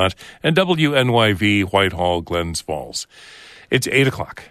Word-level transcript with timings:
and 0.00 0.54
WNYV 0.56 1.72
Whitehall, 1.72 2.20
Glens 2.20 2.60
Falls. 2.60 3.08
It's 3.68 3.88
8 3.88 4.06
o'clock. 4.06 4.44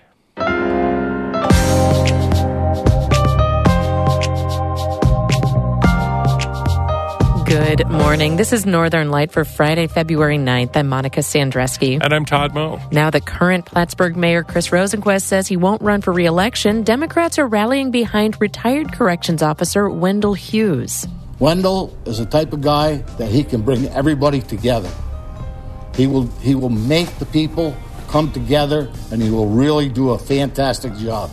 Good 7.45 7.87
morning. 7.87 8.35
This 8.35 8.51
is 8.51 8.65
Northern 8.65 9.09
Light 9.09 9.31
for 9.31 9.45
Friday, 9.45 9.87
February 9.87 10.37
9th. 10.37 10.75
I'm 10.75 10.89
Monica 10.89 11.21
Sandreczki. 11.21 12.03
And 12.03 12.13
I'm 12.13 12.25
Todd 12.25 12.53
Moe. 12.53 12.81
Now, 12.91 13.09
the 13.09 13.21
current 13.21 13.65
Plattsburgh 13.65 14.17
Mayor 14.17 14.43
Chris 14.43 14.67
Rosenquist 14.67 15.21
says 15.21 15.47
he 15.47 15.55
won't 15.55 15.81
run 15.81 16.01
for 16.01 16.11
reelection. 16.11 16.83
Democrats 16.83 17.39
are 17.39 17.47
rallying 17.47 17.89
behind 17.89 18.35
retired 18.41 18.91
corrections 18.91 19.41
officer 19.41 19.87
Wendell 19.87 20.33
Hughes. 20.33 21.07
Wendell 21.39 21.97
is 22.05 22.17
the 22.17 22.25
type 22.25 22.51
of 22.51 22.59
guy 22.59 22.97
that 23.17 23.29
he 23.29 23.45
can 23.45 23.61
bring 23.61 23.87
everybody 23.89 24.41
together. 24.41 24.91
He 25.97 26.05
will 26.05 26.27
he 26.41 26.53
will 26.53 26.69
make 26.69 27.09
the 27.17 27.25
people 27.25 27.75
come 28.07 28.31
together 28.31 28.89
and 29.11 29.21
he 29.21 29.29
will 29.31 29.49
really 29.49 29.89
do 29.89 30.11
a 30.11 30.19
fantastic 30.19 30.95
job. 30.95 31.31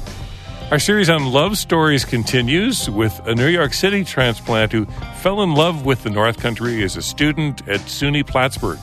Our 0.70 0.78
series 0.78 1.10
on 1.10 1.30
love 1.30 1.58
stories 1.58 2.06
continues 2.06 2.88
with 2.88 3.20
a 3.26 3.34
New 3.34 3.48
York 3.48 3.74
City 3.74 4.02
transplant 4.02 4.72
who 4.72 4.86
fell 5.20 5.42
in 5.42 5.54
love 5.54 5.84
with 5.84 6.02
the 6.02 6.10
North 6.10 6.38
Country 6.40 6.82
as 6.82 6.96
a 6.96 7.02
student 7.02 7.68
at 7.68 7.80
SUNY 7.80 8.26
Plattsburgh. 8.26 8.78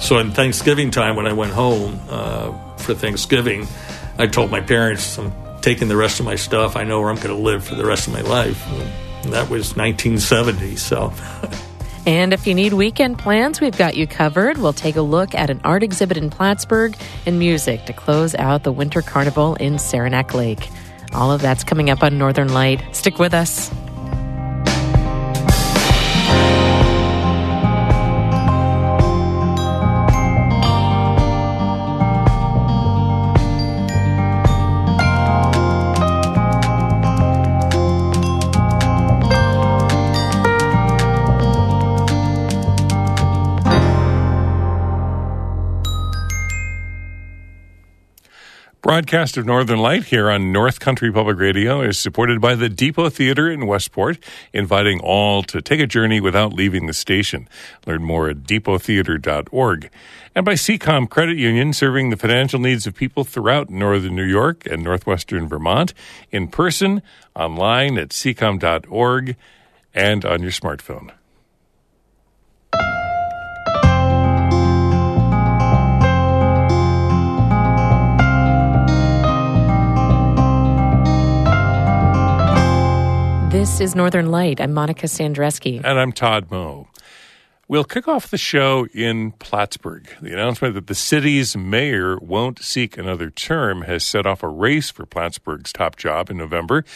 So, 0.00 0.18
in 0.18 0.32
Thanksgiving 0.32 0.90
time, 0.90 1.14
when 1.14 1.26
I 1.26 1.32
went 1.32 1.52
home 1.52 2.00
uh, 2.08 2.76
for 2.78 2.94
Thanksgiving, 2.94 3.68
I 4.18 4.26
told 4.26 4.50
my 4.50 4.60
parents, 4.60 5.18
I'm 5.18 5.32
taking 5.60 5.88
the 5.88 5.96
rest 5.96 6.18
of 6.18 6.26
my 6.26 6.34
stuff. 6.34 6.74
I 6.74 6.82
know 6.82 7.00
where 7.00 7.10
I'm 7.10 7.16
going 7.16 7.28
to 7.28 7.34
live 7.34 7.64
for 7.64 7.76
the 7.76 7.84
rest 7.84 8.08
of 8.08 8.12
my 8.12 8.22
life. 8.22 8.66
And 9.22 9.32
that 9.32 9.48
was 9.48 9.76
1970. 9.76 10.76
So. 10.76 11.12
And 12.06 12.32
if 12.32 12.46
you 12.46 12.54
need 12.54 12.72
weekend 12.72 13.18
plans, 13.18 13.60
we've 13.60 13.76
got 13.76 13.96
you 13.96 14.06
covered. 14.06 14.58
We'll 14.58 14.72
take 14.72 14.96
a 14.96 15.02
look 15.02 15.34
at 15.34 15.50
an 15.50 15.60
art 15.64 15.82
exhibit 15.82 16.16
in 16.16 16.30
Plattsburgh 16.30 16.96
and 17.26 17.38
music 17.38 17.84
to 17.86 17.92
close 17.92 18.34
out 18.34 18.62
the 18.62 18.72
Winter 18.72 19.02
Carnival 19.02 19.54
in 19.56 19.78
Saranac 19.78 20.32
Lake. 20.34 20.70
All 21.12 21.30
of 21.30 21.42
that's 21.42 21.64
coming 21.64 21.90
up 21.90 22.02
on 22.02 22.18
Northern 22.18 22.52
Light. 22.54 22.82
Stick 22.96 23.18
with 23.18 23.34
us. 23.34 23.70
Broadcast 48.90 49.36
of 49.36 49.46
Northern 49.46 49.78
Light 49.78 50.06
here 50.06 50.28
on 50.28 50.50
North 50.50 50.80
Country 50.80 51.12
Public 51.12 51.38
Radio 51.38 51.80
is 51.80 51.96
supported 51.96 52.40
by 52.40 52.56
the 52.56 52.68
Depot 52.68 53.08
Theater 53.08 53.48
in 53.48 53.68
Westport, 53.68 54.18
inviting 54.52 54.98
all 54.98 55.44
to 55.44 55.62
take 55.62 55.78
a 55.78 55.86
journey 55.86 56.20
without 56.20 56.52
leaving 56.52 56.86
the 56.86 56.92
station. 56.92 57.48
Learn 57.86 58.02
more 58.02 58.30
at 58.30 58.38
depottheater.org. 58.38 59.90
And 60.34 60.44
by 60.44 60.54
SeaComm 60.54 61.08
Credit 61.08 61.36
Union, 61.38 61.72
serving 61.72 62.10
the 62.10 62.16
financial 62.16 62.58
needs 62.58 62.84
of 62.84 62.96
people 62.96 63.22
throughout 63.22 63.70
northern 63.70 64.16
New 64.16 64.24
York 64.24 64.66
and 64.66 64.82
northwestern 64.82 65.46
Vermont, 65.46 65.94
in 66.32 66.48
person, 66.48 67.00
online 67.36 67.96
at 67.96 68.08
seacomm.org, 68.08 69.36
and 69.94 70.24
on 70.24 70.42
your 70.42 70.50
smartphone. 70.50 71.12
This 83.60 83.78
is 83.78 83.94
Northern 83.94 84.30
Light. 84.30 84.58
I'm 84.58 84.72
Monica 84.72 85.04
Sandreczki. 85.04 85.84
And 85.84 86.00
I'm 86.00 86.12
Todd 86.12 86.50
Moe. 86.50 86.88
We'll 87.68 87.84
kick 87.84 88.08
off 88.08 88.30
the 88.30 88.38
show 88.38 88.86
in 88.94 89.32
Plattsburgh. 89.32 90.08
The 90.22 90.32
announcement 90.32 90.72
that 90.76 90.86
the 90.86 90.94
city's 90.94 91.54
mayor 91.54 92.16
won't 92.20 92.60
seek 92.60 92.96
another 92.96 93.28
term 93.28 93.82
has 93.82 94.02
set 94.02 94.24
off 94.24 94.42
a 94.42 94.48
race 94.48 94.88
for 94.88 95.04
Plattsburgh's 95.04 95.74
top 95.74 95.96
job 95.96 96.30
in 96.30 96.38
November. 96.38 96.86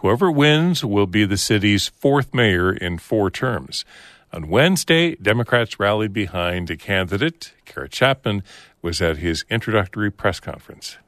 Whoever 0.00 0.30
wins 0.30 0.84
will 0.84 1.06
be 1.06 1.24
the 1.24 1.38
city's 1.38 1.88
fourth 1.88 2.34
mayor 2.34 2.70
in 2.70 2.98
four 2.98 3.30
terms. 3.30 3.86
On 4.30 4.50
Wednesday, 4.50 5.14
Democrats 5.14 5.80
rallied 5.80 6.12
behind 6.12 6.70
a 6.70 6.76
candidate. 6.76 7.54
Cara 7.64 7.88
Chapman 7.88 8.42
was 8.82 9.00
at 9.00 9.16
his 9.16 9.46
introductory 9.48 10.10
press 10.10 10.38
conference. 10.38 10.98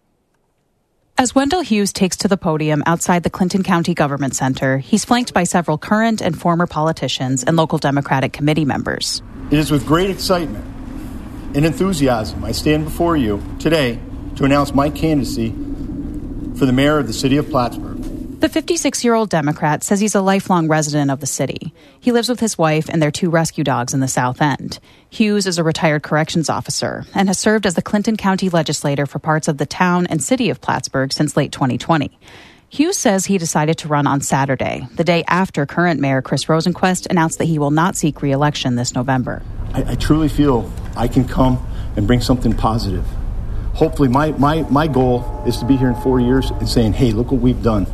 As 1.19 1.35
Wendell 1.35 1.61
Hughes 1.61 1.93
takes 1.93 2.17
to 2.19 2.29
the 2.29 2.39
podium 2.39 2.83
outside 2.87 3.23
the 3.23 3.31
Clinton 3.31 3.63
County 3.63 3.93
Government 3.95 4.35
Center, 4.35 4.79
he's 4.79 5.05
flanked 5.05 5.35
by 5.35 5.45
several 5.45 5.77
current 5.77 6.23
and 6.23 6.39
former 6.39 6.67
politicians 6.67 7.45
and 7.45 7.55
local 7.55 7.79
Democratic 7.79 8.33
committee 8.33 8.65
members. 8.65 9.23
It 9.51 9.59
is 9.59 9.71
with 9.71 9.87
great 9.87 10.09
excitement 10.09 10.65
and 11.55 11.67
enthusiasm 11.67 12.43
I 12.45 12.53
stand 12.53 12.85
before 12.85 13.17
you 13.17 13.43
today 13.59 14.01
to 14.37 14.45
announce 14.45 14.75
my 14.75 14.89
candidacy 14.89 15.51
for 16.57 16.65
the 16.65 16.73
mayor 16.73 16.99
of 16.99 17.07
the 17.07 17.13
city 17.13 17.37
of 17.37 17.49
Plattsburgh. 17.51 17.92
The 18.43 18.49
56 18.49 19.05
year 19.05 19.15
old 19.15 19.31
Democrat 19.31 19.85
says 19.85 20.01
he's 20.01 20.17
a 20.17 20.21
lifelong 20.21 20.67
resident 20.67 21.13
of 21.13 21.21
the 21.21 21.29
city. 21.29 21.73
He 22.01 22.11
lives 22.11 22.29
with 22.29 22.41
his 22.41 22.59
wife 22.59 22.89
and 22.89 23.01
their 23.01 23.13
two 23.13 23.31
rescue 23.31 23.63
dogs 23.63 23.95
in 23.95 24.01
the 24.01 24.09
South 24.09 24.43
End. 24.43 24.81
Hughes 25.11 25.47
is 25.47 25.59
a 25.59 25.63
retired 25.63 26.03
corrections 26.03 26.51
officer 26.51 27.05
and 27.15 27.29
has 27.29 27.39
served 27.39 27.67
as 27.67 27.75
the 27.75 27.83
Clinton 27.83 28.17
County 28.17 28.49
legislator 28.49 29.07
for 29.07 29.21
parts 29.21 29.47
of 29.47 29.59
the 29.59 29.65
town 29.65 30.09
and 30.09 30.21
city 30.21 30.51
of 30.51 30.61
Plattsburgh 30.61 31.13
since 31.13 31.37
late 31.37 31.53
2020. 31.53 32.19
Hughes 32.69 32.99
says 32.99 33.27
he 33.27 33.39
decided 33.39 33.79
to 33.79 33.87
run 33.87 34.09
on 34.09 34.21
Saturday, 34.21 34.89
the 34.97 35.05
day 35.05 35.23
after 35.29 35.65
current 35.65 36.01
Mayor 36.01 36.21
Chris 36.21 36.47
Rosenquist 36.47 37.07
announced 37.11 37.39
that 37.39 37.45
he 37.45 37.61
will 37.61 37.71
not 37.71 37.95
seek 37.95 38.23
reelection 38.23 38.75
this 38.75 38.93
November. 38.93 39.45
I, 39.73 39.93
I 39.93 39.95
truly 39.95 40.29
feel 40.29 40.69
I 40.97 41.07
can 41.07 41.29
come 41.29 41.65
and 41.95 42.09
bring 42.09 42.21
something 42.21 42.55
positive. 42.55 43.07
Hopefully, 43.75 44.09
my, 44.09 44.33
my, 44.33 44.63
my 44.63 44.89
goal 44.89 45.45
is 45.47 45.59
to 45.59 45.65
be 45.65 45.77
here 45.77 45.91
in 45.91 45.95
four 46.03 46.19
years 46.19 46.51
and 46.51 46.69
saying, 46.69 46.95
hey, 46.95 47.13
look 47.13 47.31
what 47.31 47.41
we've 47.41 47.63
done. 47.63 47.87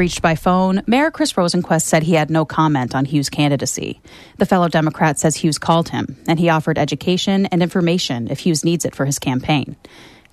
Reached 0.00 0.22
by 0.22 0.34
phone, 0.34 0.80
Mayor 0.86 1.10
Chris 1.10 1.34
Rosenquist 1.34 1.82
said 1.82 2.04
he 2.04 2.14
had 2.14 2.30
no 2.30 2.46
comment 2.46 2.94
on 2.94 3.04
Hughes' 3.04 3.28
candidacy. 3.28 4.00
The 4.38 4.46
fellow 4.46 4.66
Democrat 4.66 5.18
says 5.18 5.36
Hughes 5.36 5.58
called 5.58 5.90
him, 5.90 6.16
and 6.26 6.38
he 6.40 6.48
offered 6.48 6.78
education 6.78 7.44
and 7.44 7.62
information 7.62 8.28
if 8.30 8.38
Hughes 8.38 8.64
needs 8.64 8.86
it 8.86 8.94
for 8.94 9.04
his 9.04 9.18
campaign. 9.18 9.76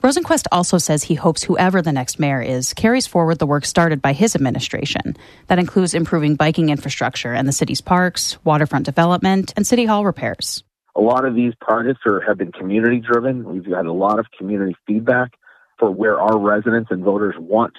Rosenquist 0.02 0.46
also 0.54 0.78
says 0.78 1.04
he 1.04 1.16
hopes 1.16 1.44
whoever 1.44 1.82
the 1.82 1.92
next 1.92 2.18
mayor 2.18 2.42
is 2.42 2.74
carries 2.74 3.08
forward 3.08 3.40
the 3.40 3.46
work 3.46 3.66
started 3.66 4.02
by 4.02 4.14
his 4.14 4.38
administration. 4.38 5.18
That 5.48 5.60
includes 5.60 5.94
improving 5.94 6.38
biking 6.38 6.70
infrastructure 6.70 7.34
and 7.34 7.46
the 7.46 7.52
city's 7.52 7.82
parks, 7.82 8.38
waterfront 8.46 8.86
development, 8.86 9.52
and 9.58 9.68
city 9.68 9.84
hall 9.84 10.06
repairs. 10.06 10.64
A 10.96 11.02
lot 11.02 11.26
of 11.26 11.36
these 11.36 11.52
projects 11.60 12.00
are, 12.06 12.22
have 12.22 12.38
been 12.38 12.54
community 12.54 13.02
driven. 13.02 13.44
We've 13.44 13.66
had 13.66 13.86
a 13.86 13.92
lot 13.92 14.18
of 14.18 14.28
community 14.38 14.78
feedback 14.88 15.34
for 15.78 15.92
where 15.92 16.22
our 16.22 16.40
residents 16.40 16.90
and 16.90 17.04
voters 17.04 17.36
want 17.38 17.74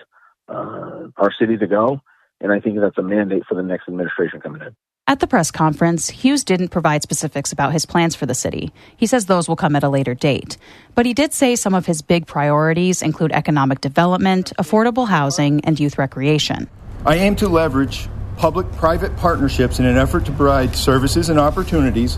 uh, 0.49 1.09
our 1.17 1.33
city 1.39 1.57
to 1.57 1.67
go. 1.67 2.01
And 2.41 2.53
I 2.53 2.61
think 2.61 2.79
that's 2.79 2.99
a 2.99 3.03
mandate 3.03 3.43
for 3.49 3.55
the 3.55 3.63
next 3.63 3.89
administration 3.89 4.41
coming 4.41 4.63
in. 4.63 4.77
At 5.09 5.21
the 5.21 5.27
press 5.27 5.51
conference, 5.51 6.11
Hughes 6.11 6.45
didn't 6.45 6.69
provide 6.69 7.03
specifics 7.03 7.51
about 7.51 7.73
his 7.73 7.87
plans 7.87 8.15
for 8.15 8.27
the 8.27 8.35
city. 8.35 8.73
He 8.95 9.07
says 9.07 9.25
those 9.25 9.49
will 9.49 9.57
come 9.57 9.75
at 9.75 9.83
a 9.83 9.89
later 9.89 10.15
date. 10.15 10.59
But 10.95 11.07
he 11.07 11.15
did 11.15 11.33
say 11.33 11.57
some 11.57 11.75
of 11.75 11.87
his 11.87 12.03
big 12.03 12.27
priorities 12.27 13.01
include 13.01 13.33
economic 13.33 13.81
development, 13.81 14.53
affordable 14.59 15.09
housing, 15.09 15.65
and 15.65 15.81
youth 15.81 15.97
recreation. 15.97 16.69
I 17.07 17.17
aim 17.17 17.37
to 17.37 17.49
leverage 17.49 18.07
public 18.37 18.71
private 18.73 19.17
partnerships 19.17 19.79
in 19.79 19.87
an 19.87 19.97
effort 19.97 20.27
to 20.27 20.33
provide 20.33 20.77
services 20.77 21.31
and 21.31 21.41
opportunities 21.41 22.17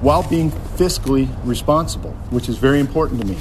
while 0.00 0.22
being 0.28 0.50
fiscally 0.50 1.28
responsible, 1.44 2.12
which 2.30 2.48
is 2.48 2.58
very 2.58 2.78
important 2.78 3.20
to 3.22 3.26
me. 3.26 3.36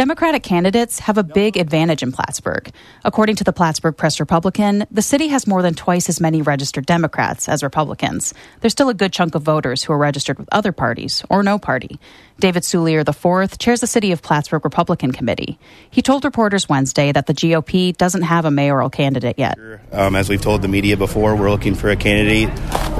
Democratic 0.00 0.42
candidates 0.42 0.98
have 1.00 1.18
a 1.18 1.22
big 1.22 1.58
advantage 1.58 2.02
in 2.02 2.10
Plattsburgh. 2.10 2.72
According 3.04 3.36
to 3.36 3.44
the 3.44 3.52
Plattsburgh 3.52 3.98
Press 3.98 4.18
Republican, 4.18 4.86
the 4.90 5.02
city 5.02 5.28
has 5.28 5.46
more 5.46 5.60
than 5.60 5.74
twice 5.74 6.08
as 6.08 6.22
many 6.22 6.40
registered 6.40 6.86
Democrats 6.86 7.50
as 7.50 7.62
Republicans. 7.62 8.32
There's 8.62 8.72
still 8.72 8.88
a 8.88 8.94
good 8.94 9.12
chunk 9.12 9.34
of 9.34 9.42
voters 9.42 9.84
who 9.84 9.92
are 9.92 9.98
registered 9.98 10.38
with 10.38 10.48
other 10.52 10.72
parties 10.72 11.22
or 11.28 11.42
no 11.42 11.58
party. 11.58 12.00
David 12.38 12.62
Soulier 12.62 13.06
IV 13.06 13.58
chairs 13.58 13.82
the 13.82 13.86
City 13.86 14.10
of 14.12 14.22
Plattsburgh 14.22 14.64
Republican 14.64 15.12
Committee. 15.12 15.58
He 15.90 16.00
told 16.00 16.24
reporters 16.24 16.66
Wednesday 16.66 17.12
that 17.12 17.26
the 17.26 17.34
GOP 17.34 17.94
doesn't 17.94 18.22
have 18.22 18.46
a 18.46 18.50
mayoral 18.50 18.88
candidate 18.88 19.38
yet. 19.38 19.58
Um, 19.92 20.16
as 20.16 20.30
we've 20.30 20.40
told 20.40 20.62
the 20.62 20.68
media 20.68 20.96
before, 20.96 21.36
we're 21.36 21.50
looking 21.50 21.74
for 21.74 21.90
a 21.90 21.96
candidate 21.96 22.48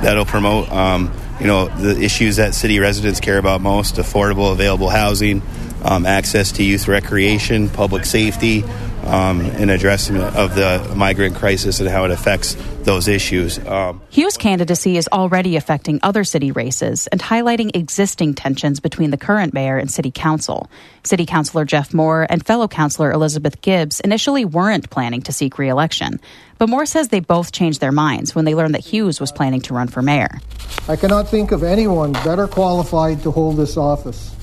that'll 0.03 0.27
promote, 0.27 0.71
um, 0.71 1.11
you 1.41 1.47
know, 1.47 1.69
the 1.69 1.99
issues 1.99 2.37
that 2.37 2.53
city 2.53 2.79
residents 2.79 3.21
care 3.21 3.39
about 3.39 3.63
most: 3.63 3.95
affordable, 3.95 4.53
available 4.53 4.91
housing, 4.91 5.41
um, 5.83 6.07
access 6.07 6.53
to 6.53 6.63
youth 6.63 6.89
recreation, 6.89 7.69
public 7.69 8.05
safety, 8.05 8.65
um, 9.05 9.41
and 9.41 9.71
addressing 9.71 10.17
of 10.19 10.55
the 10.55 10.93
migrant 10.95 11.35
crisis 11.35 11.81
and 11.81 11.89
how 11.89 12.05
it 12.05 12.11
affects 12.11 12.57
those 12.83 13.09
issues. 13.09 13.59
Um, 13.67 14.01
Hughes' 14.11 14.37
candidacy 14.37 14.97
is 14.97 15.09
already 15.13 15.57
affecting 15.57 16.01
other 16.03 16.25
city 16.25 16.53
races 16.53 17.07
and 17.07 17.21
highlighting 17.21 17.75
existing 17.75 18.35
tensions 18.35 18.81
between 18.81 19.11
the 19.11 19.17
current 19.17 19.53
mayor 19.55 19.79
and 19.79 19.91
city 19.91 20.11
council. 20.11 20.71
City 21.05 21.27
Councilor 21.27 21.65
Jeff 21.65 21.95
Moore 21.95 22.27
and 22.29 22.45
fellow 22.45 22.69
councilor 22.69 23.11
Elizabeth 23.11 23.61
Gibbs 23.63 24.01
initially 24.01 24.45
weren't 24.45 24.91
planning 24.91 25.23
to 25.23 25.33
seek 25.33 25.59
re-election, 25.59 26.21
but 26.59 26.69
Moore 26.69 26.87
says 26.87 27.09
they 27.09 27.21
both 27.21 27.53
changed 27.53 27.81
their 27.81 27.93
minds 27.93 28.35
when 28.35 28.45
they 28.45 28.55
learned 28.55 28.75
that 28.75 28.85
Hughes 28.85 29.21
was 29.21 29.33
planning 29.33 29.61
to 29.63 29.75
run 29.75 29.89
for 29.89 30.03
mayor. 30.03 30.41
I 30.89 30.97
cannot 30.97 31.29
think 31.29 31.53
of 31.53 31.63
anyone 31.63 32.13
better 32.13 32.47
qualified 32.47 33.23
to 33.23 33.31
hold 33.31 33.57
this 33.57 33.77
office. 33.77 34.35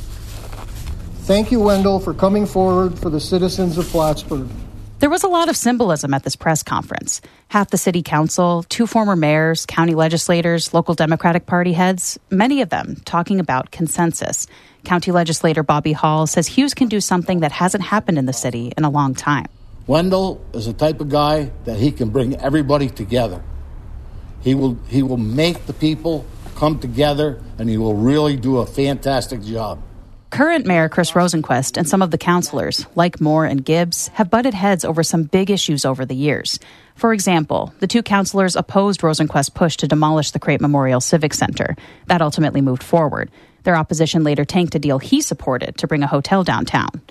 Thank 1.27 1.51
you, 1.51 1.59
Wendell, 1.59 1.99
for 1.99 2.13
coming 2.13 2.45
forward 2.45 2.97
for 2.97 3.09
the 3.09 3.19
citizens 3.19 3.77
of 3.77 3.85
Plattsburgh. 3.87 4.47
There 4.99 5.09
was 5.09 5.23
a 5.23 5.27
lot 5.27 5.49
of 5.49 5.57
symbolism 5.57 6.13
at 6.13 6.23
this 6.23 6.37
press 6.37 6.63
conference. 6.63 7.19
Half 7.49 7.69
the 7.69 7.77
city 7.77 8.01
council, 8.01 8.63
two 8.69 8.87
former 8.87 9.17
mayors, 9.17 9.65
county 9.65 9.93
legislators, 9.93 10.73
local 10.73 10.95
Democratic 10.95 11.45
Party 11.45 11.73
heads, 11.73 12.17
many 12.29 12.61
of 12.61 12.69
them 12.69 12.95
talking 13.03 13.41
about 13.41 13.71
consensus. 13.71 14.47
County 14.85 15.11
legislator 15.11 15.63
Bobby 15.63 15.91
Hall 15.91 16.27
says 16.27 16.47
Hughes 16.47 16.73
can 16.73 16.87
do 16.87 17.01
something 17.01 17.41
that 17.41 17.51
hasn't 17.51 17.83
happened 17.83 18.17
in 18.17 18.25
the 18.25 18.31
city 18.31 18.71
in 18.77 18.85
a 18.85 18.89
long 18.89 19.13
time. 19.13 19.47
Wendell 19.85 20.39
is 20.53 20.65
the 20.65 20.71
type 20.71 21.01
of 21.01 21.09
guy 21.09 21.51
that 21.65 21.77
he 21.77 21.91
can 21.91 22.09
bring 22.09 22.37
everybody 22.37 22.87
together. 22.87 23.43
He 24.39 24.55
will 24.55 24.77
he 24.87 25.03
will 25.03 25.17
make 25.17 25.65
the 25.65 25.73
people 25.73 26.25
come 26.55 26.79
together 26.79 27.41
and 27.59 27.67
he 27.69 27.75
will 27.75 27.95
really 27.95 28.37
do 28.37 28.59
a 28.59 28.65
fantastic 28.65 29.41
job. 29.41 29.83
Current 30.29 30.65
Mayor 30.65 30.89
Chris 30.89 31.11
Rosenquist 31.11 31.77
and 31.77 31.87
some 31.87 32.01
of 32.01 32.11
the 32.11 32.17
councilors, 32.17 32.85
like 32.95 33.21
Moore 33.21 33.45
and 33.45 33.63
Gibbs, 33.63 34.09
have 34.09 34.29
butted 34.29 34.53
heads 34.53 34.83
over 34.83 35.01
some 35.01 35.23
big 35.23 35.49
issues 35.49 35.85
over 35.85 36.05
the 36.05 36.15
years. 36.15 36.59
For 36.95 37.13
example, 37.13 37.73
the 37.79 37.87
two 37.87 38.03
councilors 38.03 38.55
opposed 38.55 39.01
Rosenquist's 39.01 39.49
push 39.49 39.77
to 39.77 39.87
demolish 39.87 40.31
the 40.31 40.39
Crete 40.39 40.59
Memorial 40.59 40.99
Civic 40.99 41.33
Center. 41.33 41.75
That 42.07 42.21
ultimately 42.21 42.61
moved 42.61 42.83
forward. 42.83 43.31
Their 43.63 43.77
opposition 43.77 44.23
later 44.23 44.43
tanked 44.43 44.75
a 44.75 44.79
deal 44.79 44.99
he 44.99 45.21
supported 45.21 45.77
to 45.77 45.87
bring 45.87 46.03
a 46.03 46.07
hotel 46.07 46.43
downtown. 46.43 47.01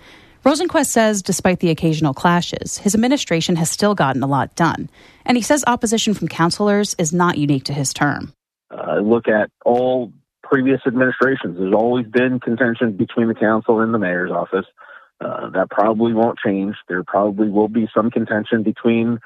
Rosenquist 0.44 0.86
says 0.86 1.22
despite 1.22 1.60
the 1.60 1.70
occasional 1.70 2.14
clashes, 2.14 2.78
his 2.78 2.94
administration 2.94 3.56
has 3.56 3.70
still 3.70 3.94
gotten 3.94 4.22
a 4.22 4.28
lot 4.28 4.54
done. 4.56 4.90
And 5.24 5.36
he 5.36 5.42
says 5.42 5.64
opposition 5.66 6.12
from 6.12 6.28
councilors 6.28 6.94
is 6.98 7.12
not 7.12 7.38
unique 7.38 7.64
to 7.64 7.72
his 7.72 7.94
term. 7.94 8.32
Uh, 8.70 9.00
look 9.00 9.26
at 9.26 9.50
all 9.64 10.12
previous 10.48 10.80
administrations. 10.86 11.58
There's 11.58 11.74
always 11.74 12.06
been 12.06 12.40
contention 12.40 12.96
between 12.96 13.28
the 13.28 13.34
council 13.34 13.80
and 13.80 13.92
the 13.92 13.98
mayor's 13.98 14.30
office. 14.30 14.66
Uh, 15.20 15.50
that 15.50 15.70
probably 15.70 16.12
won't 16.12 16.38
change. 16.38 16.76
There 16.88 17.02
probably 17.02 17.48
will 17.48 17.68
be 17.68 17.88
some 17.94 18.10
contention 18.10 18.62
between 18.62 19.18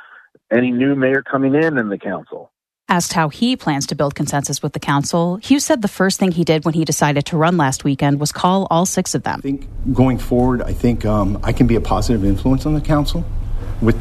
any 0.50 0.70
new 0.70 0.94
mayor 0.94 1.22
coming 1.22 1.54
in 1.54 1.78
and 1.78 1.90
the 1.90 1.98
council. 1.98 2.50
Asked 2.88 3.12
how 3.12 3.28
he 3.28 3.56
plans 3.56 3.86
to 3.88 3.94
build 3.94 4.14
consensus 4.16 4.62
with 4.62 4.72
the 4.72 4.80
council, 4.80 5.36
Hughes 5.36 5.64
said 5.64 5.80
the 5.80 5.88
first 5.88 6.18
thing 6.18 6.32
he 6.32 6.42
did 6.42 6.64
when 6.64 6.74
he 6.74 6.84
decided 6.84 7.24
to 7.26 7.36
run 7.36 7.56
last 7.56 7.84
weekend 7.84 8.18
was 8.18 8.32
call 8.32 8.66
all 8.70 8.84
six 8.84 9.14
of 9.14 9.22
them. 9.22 9.38
I 9.38 9.42
think 9.42 9.68
going 9.94 10.18
forward, 10.18 10.62
I 10.62 10.72
think 10.72 11.04
um, 11.04 11.38
I 11.44 11.52
can 11.52 11.68
be 11.68 11.76
a 11.76 11.80
positive 11.80 12.24
influence 12.24 12.66
on 12.66 12.74
the 12.74 12.80
council, 12.80 13.24
with, 13.80 13.96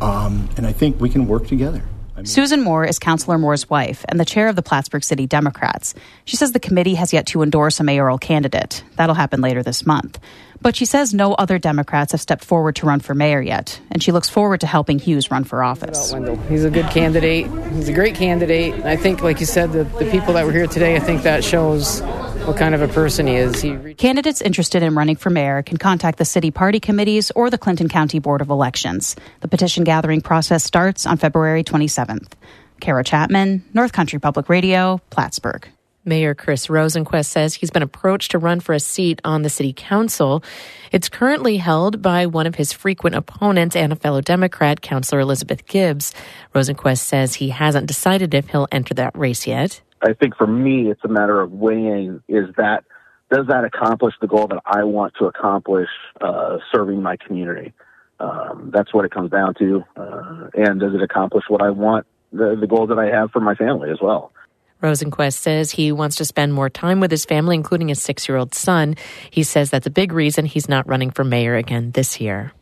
um, 0.00 0.48
and 0.56 0.66
I 0.66 0.72
think 0.72 1.00
we 1.00 1.08
can 1.08 1.28
work 1.28 1.46
together. 1.46 1.84
Susan 2.24 2.62
Moore 2.62 2.84
is 2.84 2.98
Councillor 3.00 3.36
Moore's 3.36 3.68
wife 3.68 4.04
and 4.08 4.18
the 4.20 4.24
chair 4.24 4.46
of 4.46 4.54
the 4.54 4.62
Plattsburgh 4.62 5.02
City 5.02 5.26
Democrats. 5.26 5.94
She 6.24 6.36
says 6.36 6.52
the 6.52 6.60
committee 6.60 6.94
has 6.94 7.12
yet 7.12 7.26
to 7.28 7.42
endorse 7.42 7.80
a 7.80 7.84
mayoral 7.84 8.18
candidate. 8.18 8.84
That'll 8.96 9.14
happen 9.14 9.40
later 9.40 9.62
this 9.62 9.84
month. 9.84 10.20
But 10.60 10.76
she 10.76 10.84
says 10.84 11.12
no 11.12 11.34
other 11.34 11.58
Democrats 11.58 12.12
have 12.12 12.20
stepped 12.20 12.44
forward 12.44 12.76
to 12.76 12.86
run 12.86 13.00
for 13.00 13.14
mayor 13.14 13.40
yet, 13.40 13.80
and 13.90 14.00
she 14.00 14.12
looks 14.12 14.28
forward 14.28 14.60
to 14.60 14.68
helping 14.68 15.00
Hughes 15.00 15.32
run 15.32 15.42
for 15.42 15.64
office. 15.64 16.12
Wendell. 16.12 16.36
He's 16.48 16.64
a 16.64 16.70
good 16.70 16.88
candidate. 16.90 17.48
He's 17.72 17.88
a 17.88 17.92
great 17.92 18.14
candidate. 18.14 18.74
And 18.74 18.84
I 18.84 18.94
think, 18.94 19.22
like 19.22 19.40
you 19.40 19.46
said, 19.46 19.72
the, 19.72 19.82
the 19.82 20.08
people 20.08 20.34
that 20.34 20.46
were 20.46 20.52
here 20.52 20.68
today, 20.68 20.94
I 20.94 21.00
think 21.00 21.24
that 21.24 21.42
shows 21.42 22.00
what 22.46 22.56
kind 22.56 22.74
of 22.74 22.82
a 22.82 22.88
person 22.88 23.26
he 23.26 23.36
is. 23.36 23.60
He 23.60 23.94
Candidates 23.94 24.40
interested 24.40 24.82
in 24.82 24.94
running 24.94 25.16
for 25.16 25.30
mayor 25.30 25.62
can 25.62 25.76
contact 25.76 26.18
the 26.18 26.24
city 26.24 26.50
party 26.50 26.80
committees 26.80 27.30
or 27.36 27.50
the 27.50 27.58
Clinton 27.58 27.88
County 27.88 28.18
Board 28.18 28.40
of 28.40 28.50
Elections. 28.50 29.14
The 29.40 29.48
petition 29.48 29.84
gathering 29.84 30.20
process 30.20 30.64
starts 30.64 31.06
on 31.06 31.18
February 31.18 31.62
27th. 31.62 32.32
Cara 32.80 33.04
Chapman, 33.04 33.64
North 33.72 33.92
Country 33.92 34.18
Public 34.18 34.48
Radio, 34.48 35.00
Plattsburgh. 35.10 35.68
Mayor 36.04 36.34
Chris 36.34 36.66
Rosenquist 36.66 37.26
says 37.26 37.54
he's 37.54 37.70
been 37.70 37.84
approached 37.84 38.32
to 38.32 38.38
run 38.38 38.58
for 38.58 38.72
a 38.72 38.80
seat 38.80 39.20
on 39.24 39.42
the 39.42 39.50
city 39.50 39.72
council. 39.72 40.42
It's 40.90 41.08
currently 41.08 41.58
held 41.58 42.02
by 42.02 42.26
one 42.26 42.48
of 42.48 42.56
his 42.56 42.72
frequent 42.72 43.14
opponents 43.14 43.76
and 43.76 43.92
a 43.92 43.96
fellow 43.96 44.20
Democrat, 44.20 44.80
Councillor 44.80 45.20
Elizabeth 45.20 45.64
Gibbs. 45.66 46.12
Rosenquist 46.56 46.98
says 46.98 47.34
he 47.34 47.50
hasn't 47.50 47.86
decided 47.86 48.34
if 48.34 48.48
he'll 48.48 48.66
enter 48.72 48.94
that 48.94 49.16
race 49.16 49.46
yet. 49.46 49.80
I 50.02 50.14
think 50.14 50.36
for 50.36 50.46
me, 50.46 50.90
it's 50.90 51.04
a 51.04 51.08
matter 51.08 51.40
of 51.40 51.52
weighing 51.52 52.22
is 52.28 52.54
that 52.56 52.84
does 53.30 53.46
that 53.48 53.64
accomplish 53.64 54.14
the 54.20 54.26
goal 54.26 54.46
that 54.48 54.60
I 54.66 54.84
want 54.84 55.14
to 55.18 55.24
accomplish 55.24 55.88
uh, 56.20 56.58
serving 56.70 57.02
my 57.02 57.16
community? 57.16 57.72
Um, 58.20 58.70
that's 58.72 58.92
what 58.92 59.04
it 59.04 59.10
comes 59.10 59.30
down 59.30 59.54
to. 59.54 59.84
Uh, 59.96 60.48
and 60.54 60.78
does 60.78 60.94
it 60.94 61.02
accomplish 61.02 61.44
what 61.48 61.62
I 61.62 61.70
want, 61.70 62.06
the, 62.30 62.56
the 62.60 62.66
goals 62.66 62.90
that 62.90 62.98
I 62.98 63.06
have 63.06 63.30
for 63.30 63.40
my 63.40 63.54
family 63.54 63.90
as 63.90 63.98
well? 64.02 64.32
Rosenquist 64.82 65.34
says 65.34 65.70
he 65.70 65.92
wants 65.92 66.16
to 66.16 66.24
spend 66.24 66.52
more 66.52 66.68
time 66.68 67.00
with 67.00 67.10
his 67.10 67.24
family, 67.24 67.54
including 67.54 67.88
his 67.88 68.02
six 68.02 68.28
year 68.28 68.36
old 68.36 68.54
son. 68.54 68.96
He 69.30 69.44
says 69.44 69.70
that's 69.70 69.86
a 69.86 69.90
big 69.90 70.12
reason 70.12 70.44
he's 70.44 70.68
not 70.68 70.86
running 70.86 71.10
for 71.10 71.24
mayor 71.24 71.54
again 71.54 71.92
this 71.92 72.20
year. 72.20 72.52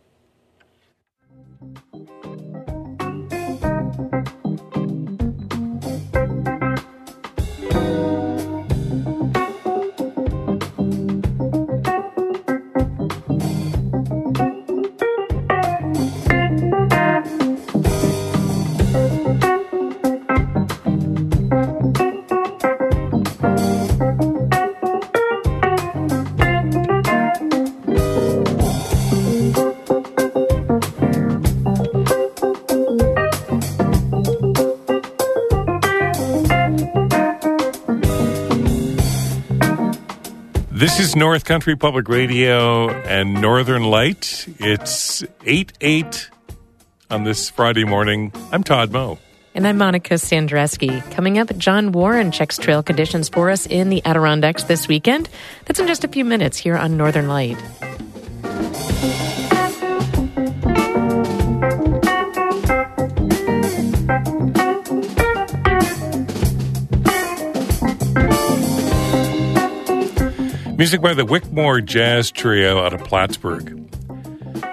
This 40.81 40.99
is 40.99 41.15
North 41.15 41.45
Country 41.45 41.77
Public 41.77 42.09
Radio 42.09 42.89
and 42.89 43.35
Northern 43.35 43.85
Light. 43.85 44.47
It's 44.59 45.23
8 45.45 45.75
8 45.79 46.31
on 47.11 47.25
this 47.25 47.51
Friday 47.51 47.85
morning. 47.85 48.33
I'm 48.51 48.65
Todd 48.65 48.91
Moe. 48.91 49.19
And 49.55 49.67
I'm 49.67 49.77
Monica 49.77 50.15
Sandreczki. 50.15 51.03
Coming 51.11 51.37
up, 51.37 51.55
John 51.59 51.93
Warren 51.93 52.33
checks 52.33 52.57
trail 52.57 52.83
conditions 52.83 53.29
for 53.29 53.51
us 53.51 53.67
in 53.67 53.91
the 53.91 54.03
Adirondacks 54.07 54.63
this 54.63 54.89
weekend. 54.89 55.29
That's 55.67 55.79
in 55.79 55.87
just 55.87 56.05
a 56.05 56.09
few 56.09 56.25
minutes 56.25 56.57
here 56.57 56.79
on 56.79 56.97
Northern 56.97 57.29
Light. 57.29 57.59
Music 70.81 71.01
by 71.03 71.13
the 71.13 71.27
Wickmore 71.27 71.85
Jazz 71.85 72.31
Trio 72.31 72.83
out 72.83 72.95
of 72.95 73.05
Plattsburgh. 73.05 73.87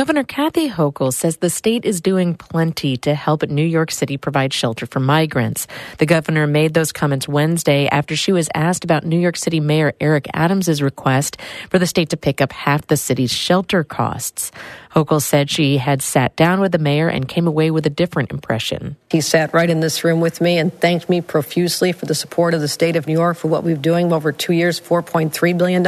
Governor 0.03 0.25
Kathy 0.25 0.69
Hochul 0.69 1.15
says 1.15 1.37
the 1.37 1.49
state 1.49 1.85
is 1.85 2.01
doing 2.01 2.35
plenty 2.35 2.97
to 2.97 3.15
help 3.15 3.45
New 3.45 3.65
York 3.65 3.93
City 3.93 4.17
provide 4.17 4.53
shelter 4.53 4.85
for 4.85 4.99
migrants. 4.99 5.69
The 5.99 6.07
governor 6.07 6.49
made 6.49 6.75
those 6.75 6.91
comments 6.91 7.29
Wednesday 7.29 7.87
after 7.87 8.17
she 8.17 8.33
was 8.33 8.49
asked 8.53 8.83
about 8.83 9.07
New 9.07 9.21
York 9.21 9.37
City 9.37 9.61
Mayor 9.61 9.93
Eric 10.01 10.27
Adams' 10.35 10.83
request 10.83 11.37
for 11.71 11.79
the 11.79 11.87
state 11.87 12.11
to 12.11 12.17
pick 12.17 12.41
up 12.41 12.51
half 12.51 12.85
the 12.89 12.97
city's 12.97 13.31
shelter 13.31 13.85
costs. 13.85 14.51
Hochul 14.91 15.23
said 15.23 15.49
she 15.49 15.77
had 15.77 16.03
sat 16.03 16.35
down 16.35 16.59
with 16.59 16.73
the 16.73 16.79
mayor 16.79 17.07
and 17.07 17.29
came 17.29 17.47
away 17.47 17.71
with 17.71 17.87
a 17.87 17.91
different 17.91 18.33
impression. 18.33 18.97
He 19.09 19.21
sat 19.21 19.55
right 19.55 19.71
in 19.71 19.79
this 19.79 20.03
room 20.03 20.21
with 20.21 20.41
me 20.41 20.59
and 20.59 20.75
thanked 20.81 21.09
me 21.09 21.21
profusely 21.21 21.93
for 21.93 22.07
the 22.07 22.17
support 22.17 22.55
of 22.55 22.61
the 22.61 22.67
state 22.67 22.97
of 22.97 23.07
New 23.07 23.13
York 23.13 23.37
for 23.37 23.47
what 23.47 23.63
we've 23.63 23.81
doing 23.81 24.13
over 24.13 24.33
two 24.33 24.53
years, 24.53 24.81
$4.3 24.81 25.57
billion. 25.57 25.87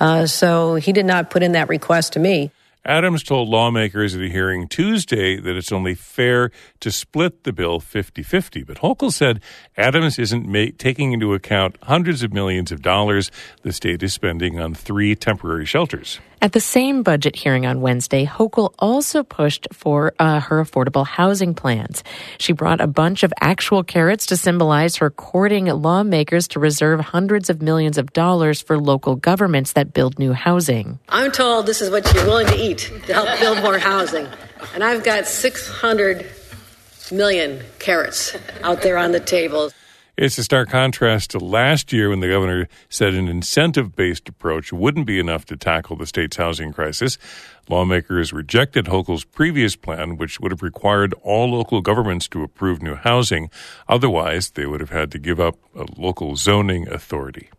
Uh, 0.00 0.26
so 0.26 0.74
he 0.74 0.92
did 0.92 1.06
not 1.06 1.30
put 1.30 1.44
in 1.44 1.52
that 1.52 1.68
request 1.68 2.14
to 2.14 2.18
me. 2.18 2.50
Adams 2.86 3.22
told 3.22 3.48
lawmakers 3.48 4.14
at 4.14 4.20
a 4.20 4.28
hearing 4.28 4.68
Tuesday 4.68 5.40
that 5.40 5.56
it's 5.56 5.72
only 5.72 5.94
fair 5.94 6.50
to 6.80 6.92
split 6.92 7.44
the 7.44 7.52
bill 7.52 7.80
50 7.80 8.22
50. 8.22 8.62
But 8.62 8.78
Hochul 8.78 9.10
said 9.10 9.40
Adams 9.76 10.18
isn't 10.18 10.46
ma- 10.46 10.66
taking 10.76 11.12
into 11.12 11.32
account 11.32 11.78
hundreds 11.84 12.22
of 12.22 12.34
millions 12.34 12.70
of 12.70 12.82
dollars 12.82 13.30
the 13.62 13.72
state 13.72 14.02
is 14.02 14.12
spending 14.12 14.60
on 14.60 14.74
three 14.74 15.14
temporary 15.14 15.64
shelters. 15.64 16.20
At 16.44 16.52
the 16.52 16.60
same 16.60 17.02
budget 17.02 17.36
hearing 17.36 17.64
on 17.64 17.80
Wednesday, 17.80 18.26
Hochul 18.26 18.74
also 18.78 19.22
pushed 19.22 19.66
for 19.72 20.12
uh, 20.18 20.40
her 20.40 20.62
affordable 20.62 21.06
housing 21.06 21.54
plans. 21.54 22.04
She 22.36 22.52
brought 22.52 22.82
a 22.82 22.86
bunch 22.86 23.22
of 23.22 23.32
actual 23.40 23.82
carrots 23.82 24.26
to 24.26 24.36
symbolize 24.36 24.96
her 24.96 25.08
courting 25.08 25.64
lawmakers 25.64 26.46
to 26.48 26.60
reserve 26.60 27.00
hundreds 27.00 27.48
of 27.48 27.62
millions 27.62 27.96
of 27.96 28.12
dollars 28.12 28.60
for 28.60 28.78
local 28.78 29.16
governments 29.16 29.72
that 29.72 29.94
build 29.94 30.18
new 30.18 30.34
housing. 30.34 30.98
I'm 31.08 31.32
told 31.32 31.64
this 31.64 31.80
is 31.80 31.88
what 31.88 32.12
you're 32.12 32.26
willing 32.26 32.48
to 32.48 32.58
eat 32.58 32.92
to 33.06 33.14
help 33.14 33.40
build 33.40 33.62
more 33.62 33.78
housing. 33.78 34.28
And 34.74 34.84
I've 34.84 35.02
got 35.02 35.26
600 35.26 36.30
million 37.10 37.62
carrots 37.78 38.36
out 38.62 38.82
there 38.82 38.98
on 38.98 39.12
the 39.12 39.20
table. 39.20 39.70
It's 40.16 40.38
a 40.38 40.44
stark 40.44 40.68
contrast 40.68 41.30
to 41.30 41.40
last 41.40 41.92
year 41.92 42.08
when 42.08 42.20
the 42.20 42.28
governor 42.28 42.68
said 42.88 43.14
an 43.14 43.26
incentive 43.26 43.96
based 43.96 44.28
approach 44.28 44.72
wouldn't 44.72 45.06
be 45.06 45.18
enough 45.18 45.44
to 45.46 45.56
tackle 45.56 45.96
the 45.96 46.06
state's 46.06 46.36
housing 46.36 46.72
crisis. 46.72 47.18
Lawmakers 47.68 48.32
rejected 48.32 48.86
Hochul's 48.86 49.24
previous 49.24 49.74
plan, 49.74 50.16
which 50.16 50.38
would 50.38 50.52
have 50.52 50.62
required 50.62 51.14
all 51.22 51.50
local 51.50 51.80
governments 51.80 52.28
to 52.28 52.44
approve 52.44 52.80
new 52.80 52.94
housing. 52.94 53.50
Otherwise, 53.88 54.50
they 54.50 54.66
would 54.66 54.78
have 54.78 54.90
had 54.90 55.10
to 55.10 55.18
give 55.18 55.40
up 55.40 55.58
a 55.74 55.84
local 55.96 56.36
zoning 56.36 56.86
authority. 56.86 57.50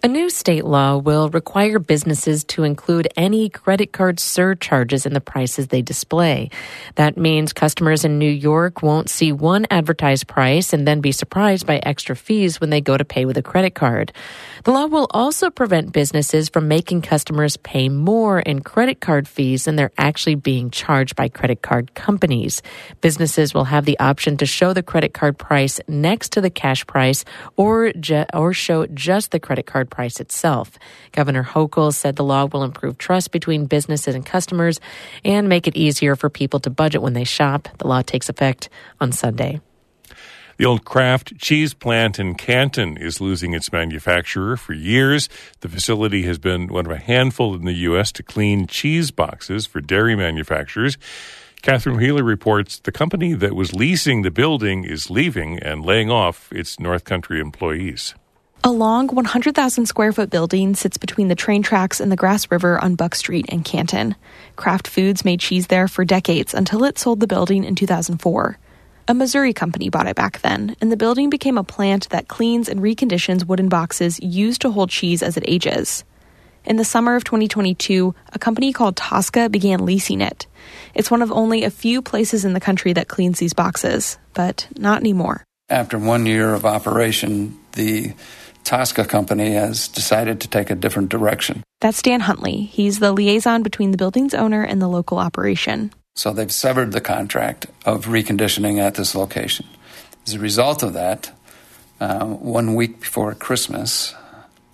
A 0.00 0.06
new 0.06 0.30
state 0.30 0.64
law 0.64 0.96
will 0.96 1.28
require 1.28 1.80
businesses 1.80 2.44
to 2.44 2.62
include 2.62 3.08
any 3.16 3.48
credit 3.48 3.92
card 3.92 4.20
surcharges 4.20 5.06
in 5.06 5.12
the 5.12 5.20
prices 5.20 5.66
they 5.66 5.82
display. 5.82 6.50
That 6.94 7.16
means 7.16 7.52
customers 7.52 8.04
in 8.04 8.16
New 8.16 8.30
York 8.30 8.80
won't 8.80 9.10
see 9.10 9.32
one 9.32 9.66
advertised 9.72 10.28
price 10.28 10.72
and 10.72 10.86
then 10.86 11.00
be 11.00 11.10
surprised 11.10 11.66
by 11.66 11.78
extra 11.78 12.14
fees 12.14 12.60
when 12.60 12.70
they 12.70 12.80
go 12.80 12.96
to 12.96 13.04
pay 13.04 13.24
with 13.24 13.38
a 13.38 13.42
credit 13.42 13.74
card. 13.74 14.12
The 14.62 14.70
law 14.70 14.86
will 14.86 15.08
also 15.10 15.50
prevent 15.50 15.92
businesses 15.92 16.48
from 16.48 16.68
making 16.68 17.02
customers 17.02 17.56
pay 17.56 17.88
more 17.88 18.38
in 18.38 18.60
credit 18.60 19.00
card 19.00 19.26
fees 19.26 19.64
than 19.64 19.74
they're 19.74 19.90
actually 19.98 20.36
being 20.36 20.70
charged 20.70 21.16
by 21.16 21.28
credit 21.28 21.62
card 21.62 21.94
companies. 21.94 22.62
Businesses 23.00 23.52
will 23.52 23.64
have 23.64 23.84
the 23.84 23.98
option 23.98 24.36
to 24.36 24.46
show 24.46 24.72
the 24.72 24.82
credit 24.84 25.12
card 25.12 25.38
price 25.38 25.80
next 25.88 26.30
to 26.32 26.40
the 26.40 26.50
cash 26.50 26.86
price 26.86 27.24
or 27.56 27.90
ju- 27.98 28.26
or 28.32 28.52
show 28.52 28.86
just 28.86 29.32
the 29.32 29.40
credit 29.40 29.66
card 29.66 29.87
price 29.88 30.20
itself. 30.20 30.78
Governor 31.12 31.44
Hochul 31.44 31.92
said 31.92 32.16
the 32.16 32.24
law 32.24 32.46
will 32.46 32.64
improve 32.64 32.98
trust 32.98 33.30
between 33.30 33.66
businesses 33.66 34.14
and 34.14 34.24
customers 34.24 34.80
and 35.24 35.48
make 35.48 35.66
it 35.66 35.76
easier 35.76 36.16
for 36.16 36.30
people 36.30 36.60
to 36.60 36.70
budget 36.70 37.02
when 37.02 37.14
they 37.14 37.24
shop. 37.24 37.68
The 37.78 37.86
law 37.86 38.02
takes 38.02 38.28
effect 38.28 38.68
on 39.00 39.12
Sunday. 39.12 39.60
The 40.58 40.66
old 40.66 40.84
Kraft 40.84 41.38
cheese 41.38 41.72
plant 41.72 42.18
in 42.18 42.34
Canton 42.34 42.96
is 42.96 43.20
losing 43.20 43.54
its 43.54 43.70
manufacturer 43.70 44.56
for 44.56 44.72
years. 44.72 45.28
The 45.60 45.68
facility 45.68 46.24
has 46.24 46.38
been 46.38 46.66
one 46.66 46.84
of 46.84 46.90
a 46.90 46.98
handful 46.98 47.54
in 47.54 47.64
the 47.64 47.74
U.S. 47.74 48.10
to 48.12 48.24
clean 48.24 48.66
cheese 48.66 49.12
boxes 49.12 49.66
for 49.66 49.80
dairy 49.80 50.16
manufacturers. 50.16 50.98
Catherine 51.62 51.96
Wheeler 51.96 52.24
reports 52.24 52.80
the 52.80 52.90
company 52.90 53.34
that 53.34 53.54
was 53.54 53.72
leasing 53.72 54.22
the 54.22 54.32
building 54.32 54.82
is 54.82 55.10
leaving 55.10 55.60
and 55.60 55.84
laying 55.84 56.10
off 56.10 56.52
its 56.52 56.80
North 56.80 57.04
Country 57.04 57.40
employees. 57.40 58.16
A 58.64 58.72
long 58.72 59.06
100,000 59.06 59.86
square 59.86 60.12
foot 60.12 60.30
building 60.30 60.74
sits 60.74 60.98
between 60.98 61.28
the 61.28 61.36
train 61.36 61.62
tracks 61.62 62.00
and 62.00 62.10
the 62.10 62.16
Grass 62.16 62.50
River 62.50 62.82
on 62.82 62.96
Buck 62.96 63.14
Street 63.14 63.46
in 63.46 63.62
Canton. 63.62 64.16
Kraft 64.56 64.88
Foods 64.88 65.24
made 65.24 65.38
cheese 65.38 65.68
there 65.68 65.86
for 65.86 66.04
decades 66.04 66.54
until 66.54 66.82
it 66.84 66.98
sold 66.98 67.20
the 67.20 67.28
building 67.28 67.62
in 67.62 67.76
2004. 67.76 68.58
A 69.06 69.14
Missouri 69.14 69.52
company 69.52 69.88
bought 69.88 70.08
it 70.08 70.16
back 70.16 70.40
then, 70.40 70.76
and 70.80 70.90
the 70.90 70.96
building 70.96 71.30
became 71.30 71.56
a 71.56 71.64
plant 71.64 72.08
that 72.10 72.28
cleans 72.28 72.68
and 72.68 72.80
reconditions 72.80 73.46
wooden 73.46 73.68
boxes 73.68 74.18
used 74.20 74.60
to 74.62 74.70
hold 74.70 74.90
cheese 74.90 75.22
as 75.22 75.36
it 75.36 75.44
ages. 75.46 76.04
In 76.64 76.76
the 76.76 76.84
summer 76.84 77.14
of 77.14 77.24
2022, 77.24 78.14
a 78.32 78.38
company 78.38 78.72
called 78.72 78.96
Tosca 78.96 79.48
began 79.48 79.86
leasing 79.86 80.20
it. 80.20 80.46
It's 80.94 81.10
one 81.10 81.22
of 81.22 81.30
only 81.30 81.62
a 81.62 81.70
few 81.70 82.02
places 82.02 82.44
in 82.44 82.52
the 82.54 82.60
country 82.60 82.92
that 82.94 83.08
cleans 83.08 83.38
these 83.38 83.54
boxes, 83.54 84.18
but 84.34 84.66
not 84.76 85.00
anymore. 85.00 85.44
After 85.70 85.98
one 85.98 86.26
year 86.26 86.52
of 86.52 86.66
operation, 86.66 87.58
the 87.72 88.12
Tosca 88.68 89.06
company 89.06 89.52
has 89.52 89.88
decided 89.88 90.42
to 90.42 90.48
take 90.48 90.68
a 90.68 90.74
different 90.74 91.08
direction. 91.08 91.64
That's 91.80 92.02
Dan 92.02 92.20
Huntley. 92.20 92.64
He's 92.64 92.98
the 92.98 93.12
liaison 93.12 93.62
between 93.62 93.92
the 93.92 93.96
building's 93.96 94.34
owner 94.34 94.62
and 94.62 94.82
the 94.82 94.88
local 94.88 95.18
operation. 95.18 95.90
So 96.16 96.34
they've 96.34 96.52
severed 96.52 96.92
the 96.92 97.00
contract 97.00 97.68
of 97.86 98.04
reconditioning 98.04 98.78
at 98.78 98.96
this 98.96 99.14
location. 99.14 99.64
As 100.26 100.34
a 100.34 100.38
result 100.38 100.82
of 100.82 100.92
that, 100.92 101.30
uh, 101.98 102.26
one 102.26 102.74
week 102.74 103.00
before 103.00 103.34
Christmas 103.34 104.14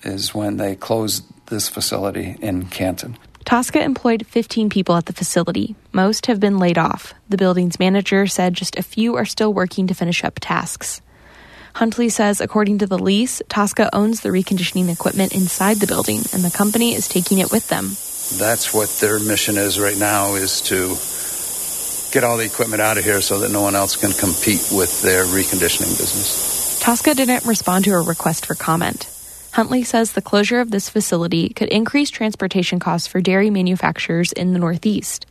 is 0.02 0.34
when 0.34 0.56
they 0.56 0.74
closed 0.74 1.22
this 1.46 1.68
facility 1.68 2.36
in 2.40 2.66
Canton. 2.66 3.16
Tosca 3.44 3.80
employed 3.80 4.26
15 4.26 4.70
people 4.70 4.96
at 4.96 5.06
the 5.06 5.12
facility. 5.12 5.76
Most 5.92 6.26
have 6.26 6.40
been 6.40 6.58
laid 6.58 6.78
off. 6.78 7.14
The 7.28 7.36
building's 7.36 7.78
manager 7.78 8.26
said 8.26 8.54
just 8.54 8.76
a 8.76 8.82
few 8.82 9.14
are 9.14 9.24
still 9.24 9.54
working 9.54 9.86
to 9.86 9.94
finish 9.94 10.24
up 10.24 10.40
tasks. 10.40 11.00
Huntley 11.74 12.08
says, 12.08 12.40
according 12.40 12.78
to 12.78 12.86
the 12.86 12.98
lease, 12.98 13.42
Tosca 13.48 13.90
owns 13.92 14.20
the 14.20 14.28
reconditioning 14.28 14.88
equipment 14.92 15.34
inside 15.34 15.78
the 15.78 15.88
building, 15.88 16.18
and 16.32 16.44
the 16.44 16.54
company 16.56 16.94
is 16.94 17.08
taking 17.08 17.38
it 17.38 17.50
with 17.50 17.68
them. 17.68 17.96
That's 18.38 18.72
what 18.72 18.88
their 19.00 19.18
mission 19.18 19.56
is 19.56 19.80
right 19.80 19.98
now: 19.98 20.36
is 20.36 20.60
to 20.62 20.96
get 22.12 22.22
all 22.22 22.36
the 22.36 22.44
equipment 22.44 22.80
out 22.80 22.96
of 22.96 23.04
here 23.04 23.20
so 23.20 23.40
that 23.40 23.50
no 23.50 23.60
one 23.60 23.74
else 23.74 23.96
can 23.96 24.12
compete 24.12 24.68
with 24.70 25.02
their 25.02 25.24
reconditioning 25.24 25.98
business. 25.98 26.78
Tosca 26.80 27.12
didn't 27.12 27.44
respond 27.44 27.84
to 27.84 27.90
a 27.90 28.02
request 28.02 28.46
for 28.46 28.54
comment. 28.54 29.10
Huntley 29.52 29.82
says 29.82 30.12
the 30.12 30.22
closure 30.22 30.60
of 30.60 30.70
this 30.70 30.88
facility 30.88 31.48
could 31.48 31.68
increase 31.68 32.10
transportation 32.10 32.78
costs 32.78 33.08
for 33.08 33.20
dairy 33.20 33.50
manufacturers 33.50 34.32
in 34.32 34.52
the 34.52 34.58
Northeast. 34.60 35.26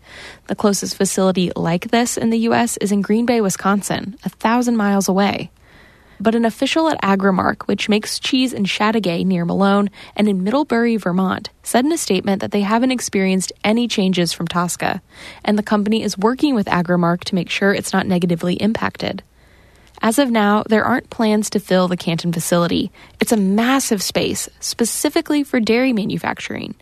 The 0.48 0.56
closest 0.56 0.98
facility 0.98 1.52
like 1.56 1.90
this 1.90 2.18
in 2.18 2.32
the 2.32 2.40
U.S. 2.40 2.76
is 2.78 2.92
in 2.92 3.02
Green 3.02 3.26
Bay, 3.26 3.40
Wisconsin, 3.40 4.18
a 4.26 4.30
thousand 4.30 4.76
miles 4.76 5.08
away. 5.08 5.52
But 6.24 6.36
an 6.36 6.46
official 6.46 6.88
at 6.88 6.98
Agri-Mark, 7.02 7.68
which 7.68 7.90
makes 7.90 8.18
cheese 8.18 8.54
in 8.54 8.64
Chateauguay 8.64 9.26
near 9.26 9.44
Malone 9.44 9.90
and 10.16 10.30
in 10.30 10.42
Middlebury, 10.42 10.96
Vermont, 10.96 11.50
said 11.64 11.84
in 11.84 11.92
a 11.92 11.98
statement 11.98 12.40
that 12.40 12.52
they 12.52 12.62
haven't 12.62 12.92
experienced 12.92 13.52
any 13.66 13.90
changes 13.90 14.32
from 14.32 14.48
Tosca, 14.48 15.02
and 15.44 15.60
the 15.60 15.64
company 15.64 16.02
is 16.02 16.18
working 16.18 16.56
with 16.56 16.70
Agri-Mark 16.70 17.26
to 17.26 17.36
make 17.36 17.50
sure 17.50 17.74
it's 17.74 17.92
not 17.92 18.08
negatively 18.08 18.54
impacted. 18.54 19.22
As 20.02 20.18
of 20.18 20.32
now, 20.32 20.64
there 20.70 20.86
aren't 20.86 21.10
plans 21.10 21.50
to 21.50 21.60
fill 21.60 21.90
the 21.90 21.98
Canton 21.98 22.32
facility. 22.32 22.90
It's 23.20 23.34
a 23.34 23.38
massive 23.38 24.02
space, 24.02 24.48
specifically 24.62 25.44
for 25.44 25.60
dairy 25.60 25.92
manufacturing. 25.92 26.76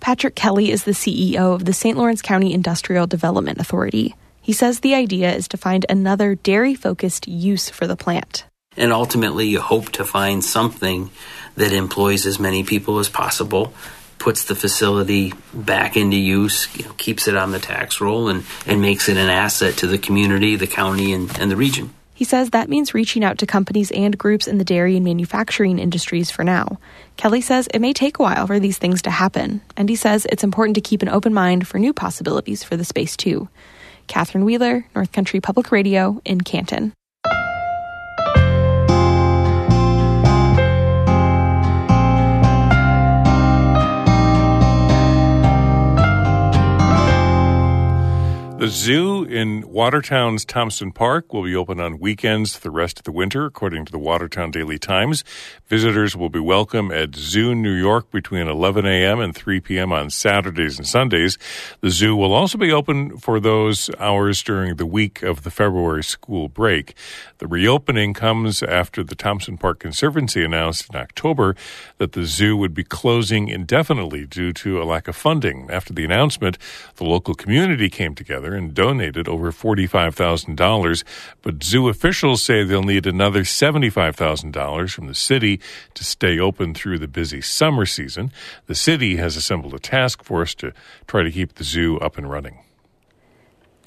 Patrick 0.00 0.34
Kelly 0.34 0.72
is 0.72 0.82
the 0.82 0.90
CEO 0.90 1.54
of 1.54 1.66
the 1.66 1.72
St. 1.72 1.96
Lawrence 1.96 2.20
County 2.20 2.52
Industrial 2.52 3.06
Development 3.06 3.60
Authority. 3.60 4.16
He 4.40 4.52
says 4.52 4.80
the 4.80 4.96
idea 4.96 5.32
is 5.32 5.46
to 5.46 5.56
find 5.56 5.86
another 5.88 6.34
dairy 6.34 6.74
focused 6.74 7.28
use 7.28 7.70
for 7.70 7.86
the 7.86 7.96
plant. 7.96 8.44
And 8.76 8.92
ultimately, 8.92 9.46
you 9.46 9.60
hope 9.60 9.90
to 9.92 10.04
find 10.04 10.44
something 10.44 11.10
that 11.56 11.72
employs 11.72 12.26
as 12.26 12.38
many 12.38 12.64
people 12.64 12.98
as 12.98 13.08
possible, 13.08 13.74
puts 14.18 14.44
the 14.44 14.54
facility 14.54 15.34
back 15.52 15.96
into 15.96 16.16
use, 16.16 16.74
you 16.76 16.84
know, 16.84 16.92
keeps 16.92 17.28
it 17.28 17.36
on 17.36 17.50
the 17.50 17.58
tax 17.58 18.00
roll, 18.00 18.28
and, 18.28 18.44
and 18.66 18.80
makes 18.80 19.08
it 19.08 19.16
an 19.16 19.28
asset 19.28 19.76
to 19.78 19.86
the 19.86 19.98
community, 19.98 20.56
the 20.56 20.66
county, 20.66 21.12
and, 21.12 21.38
and 21.38 21.50
the 21.50 21.56
region. 21.56 21.92
He 22.14 22.24
says 22.24 22.50
that 22.50 22.68
means 22.68 22.94
reaching 22.94 23.24
out 23.24 23.38
to 23.38 23.46
companies 23.46 23.90
and 23.90 24.16
groups 24.16 24.46
in 24.46 24.58
the 24.58 24.64
dairy 24.64 24.94
and 24.94 25.04
manufacturing 25.04 25.80
industries 25.80 26.30
for 26.30 26.44
now. 26.44 26.78
Kelly 27.16 27.40
says 27.40 27.66
it 27.74 27.80
may 27.80 27.92
take 27.92 28.20
a 28.20 28.22
while 28.22 28.46
for 28.46 28.60
these 28.60 28.78
things 28.78 29.02
to 29.02 29.10
happen, 29.10 29.60
and 29.76 29.88
he 29.88 29.96
says 29.96 30.24
it's 30.26 30.44
important 30.44 30.76
to 30.76 30.80
keep 30.80 31.02
an 31.02 31.08
open 31.08 31.34
mind 31.34 31.66
for 31.66 31.78
new 31.78 31.92
possibilities 31.92 32.62
for 32.62 32.76
the 32.76 32.84
space 32.84 33.16
too. 33.16 33.48
Catherine 34.06 34.44
Wheeler, 34.44 34.86
North 34.94 35.10
Country 35.10 35.40
Public 35.40 35.72
Radio 35.72 36.20
in 36.24 36.42
Canton. 36.42 36.92
The 48.62 48.68
zoo 48.68 49.24
in 49.24 49.68
Watertown's 49.68 50.44
Thompson 50.44 50.92
Park 50.92 51.32
will 51.32 51.42
be 51.42 51.56
open 51.56 51.80
on 51.80 51.98
weekends 51.98 52.60
the 52.60 52.70
rest 52.70 53.00
of 53.00 53.04
the 53.04 53.10
winter, 53.10 53.44
according 53.44 53.86
to 53.86 53.90
the 53.90 53.98
Watertown 53.98 54.52
Daily 54.52 54.78
Times. 54.78 55.24
Visitors 55.66 56.14
will 56.14 56.28
be 56.28 56.38
welcome 56.38 56.92
at 56.92 57.16
Zoo 57.16 57.56
New 57.56 57.72
York 57.72 58.12
between 58.12 58.46
11 58.46 58.86
a.m. 58.86 59.18
and 59.18 59.34
3 59.34 59.58
p.m. 59.58 59.92
on 59.92 60.10
Saturdays 60.10 60.78
and 60.78 60.86
Sundays. 60.86 61.38
The 61.80 61.90
zoo 61.90 62.14
will 62.14 62.32
also 62.32 62.56
be 62.56 62.70
open 62.70 63.18
for 63.18 63.40
those 63.40 63.90
hours 63.98 64.44
during 64.44 64.76
the 64.76 64.86
week 64.86 65.24
of 65.24 65.42
the 65.42 65.50
February 65.50 66.04
school 66.04 66.46
break. 66.48 66.94
The 67.38 67.48
reopening 67.48 68.14
comes 68.14 68.62
after 68.62 69.02
the 69.02 69.16
Thompson 69.16 69.58
Park 69.58 69.80
Conservancy 69.80 70.44
announced 70.44 70.88
in 70.88 70.94
October 70.94 71.56
that 71.98 72.12
the 72.12 72.24
zoo 72.24 72.56
would 72.56 72.74
be 72.74 72.84
closing 72.84 73.48
indefinitely 73.48 74.24
due 74.24 74.52
to 74.52 74.80
a 74.80 74.84
lack 74.84 75.08
of 75.08 75.16
funding. 75.16 75.68
After 75.68 75.92
the 75.92 76.04
announcement, 76.04 76.58
the 76.94 77.04
local 77.04 77.34
community 77.34 77.90
came 77.90 78.14
together 78.14 78.51
and 78.54 78.74
donated 78.74 79.28
over 79.28 79.52
$45,000, 79.52 81.04
but 81.42 81.62
zoo 81.62 81.88
officials 81.88 82.42
say 82.42 82.64
they'll 82.64 82.82
need 82.82 83.06
another 83.06 83.42
$75,000 83.42 84.90
from 84.90 85.06
the 85.06 85.14
city 85.14 85.60
to 85.94 86.04
stay 86.04 86.38
open 86.38 86.74
through 86.74 86.98
the 86.98 87.08
busy 87.08 87.40
summer 87.40 87.86
season. 87.86 88.32
The 88.66 88.74
city 88.74 89.16
has 89.16 89.36
assembled 89.36 89.74
a 89.74 89.78
task 89.78 90.22
force 90.22 90.54
to 90.56 90.72
try 91.06 91.22
to 91.22 91.30
keep 91.30 91.54
the 91.54 91.64
zoo 91.64 91.98
up 91.98 92.18
and 92.18 92.30
running. 92.30 92.58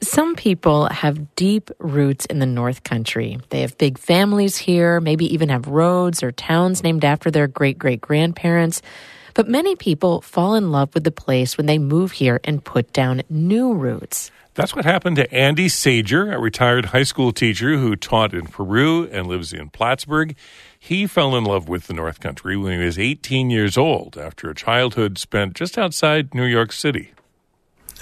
Some 0.01 0.35
people 0.35 0.87
have 0.87 1.35
deep 1.35 1.71
roots 1.79 2.25
in 2.25 2.39
the 2.39 2.45
North 2.45 2.83
Country. 2.83 3.39
They 3.49 3.61
have 3.61 3.77
big 3.77 3.97
families 3.97 4.57
here, 4.57 4.99
maybe 4.99 5.33
even 5.33 5.49
have 5.49 5.67
roads 5.67 6.21
or 6.21 6.31
towns 6.31 6.83
named 6.83 7.05
after 7.05 7.31
their 7.31 7.47
great 7.47 7.79
great 7.79 8.01
grandparents. 8.01 8.81
But 9.35 9.49
many 9.49 9.75
people 9.75 10.21
fall 10.21 10.55
in 10.55 10.71
love 10.71 10.93
with 10.93 11.03
the 11.03 11.11
place 11.11 11.57
when 11.57 11.67
they 11.67 11.77
move 11.77 12.13
here 12.13 12.39
and 12.45 12.63
put 12.63 12.91
down 12.93 13.21
new 13.29 13.73
roots. 13.73 14.31
That's 14.55 14.73
what 14.73 14.85
happened 14.85 15.17
to 15.17 15.31
Andy 15.33 15.67
Sager, 15.67 16.31
a 16.31 16.39
retired 16.39 16.85
high 16.85 17.03
school 17.03 17.33
teacher 17.33 17.75
who 17.75 17.97
taught 17.97 18.33
in 18.33 18.47
Peru 18.47 19.03
and 19.11 19.27
lives 19.27 19.51
in 19.51 19.69
Plattsburgh. 19.69 20.33
He 20.79 21.05
fell 21.05 21.35
in 21.35 21.43
love 21.43 21.67
with 21.67 21.87
the 21.87 21.93
North 21.93 22.21
Country 22.21 22.55
when 22.55 22.79
he 22.79 22.85
was 22.85 22.97
18 22.97 23.49
years 23.49 23.77
old 23.77 24.17
after 24.17 24.49
a 24.49 24.55
childhood 24.55 25.17
spent 25.17 25.55
just 25.55 25.77
outside 25.77 26.33
New 26.33 26.45
York 26.45 26.71
City. 26.71 27.11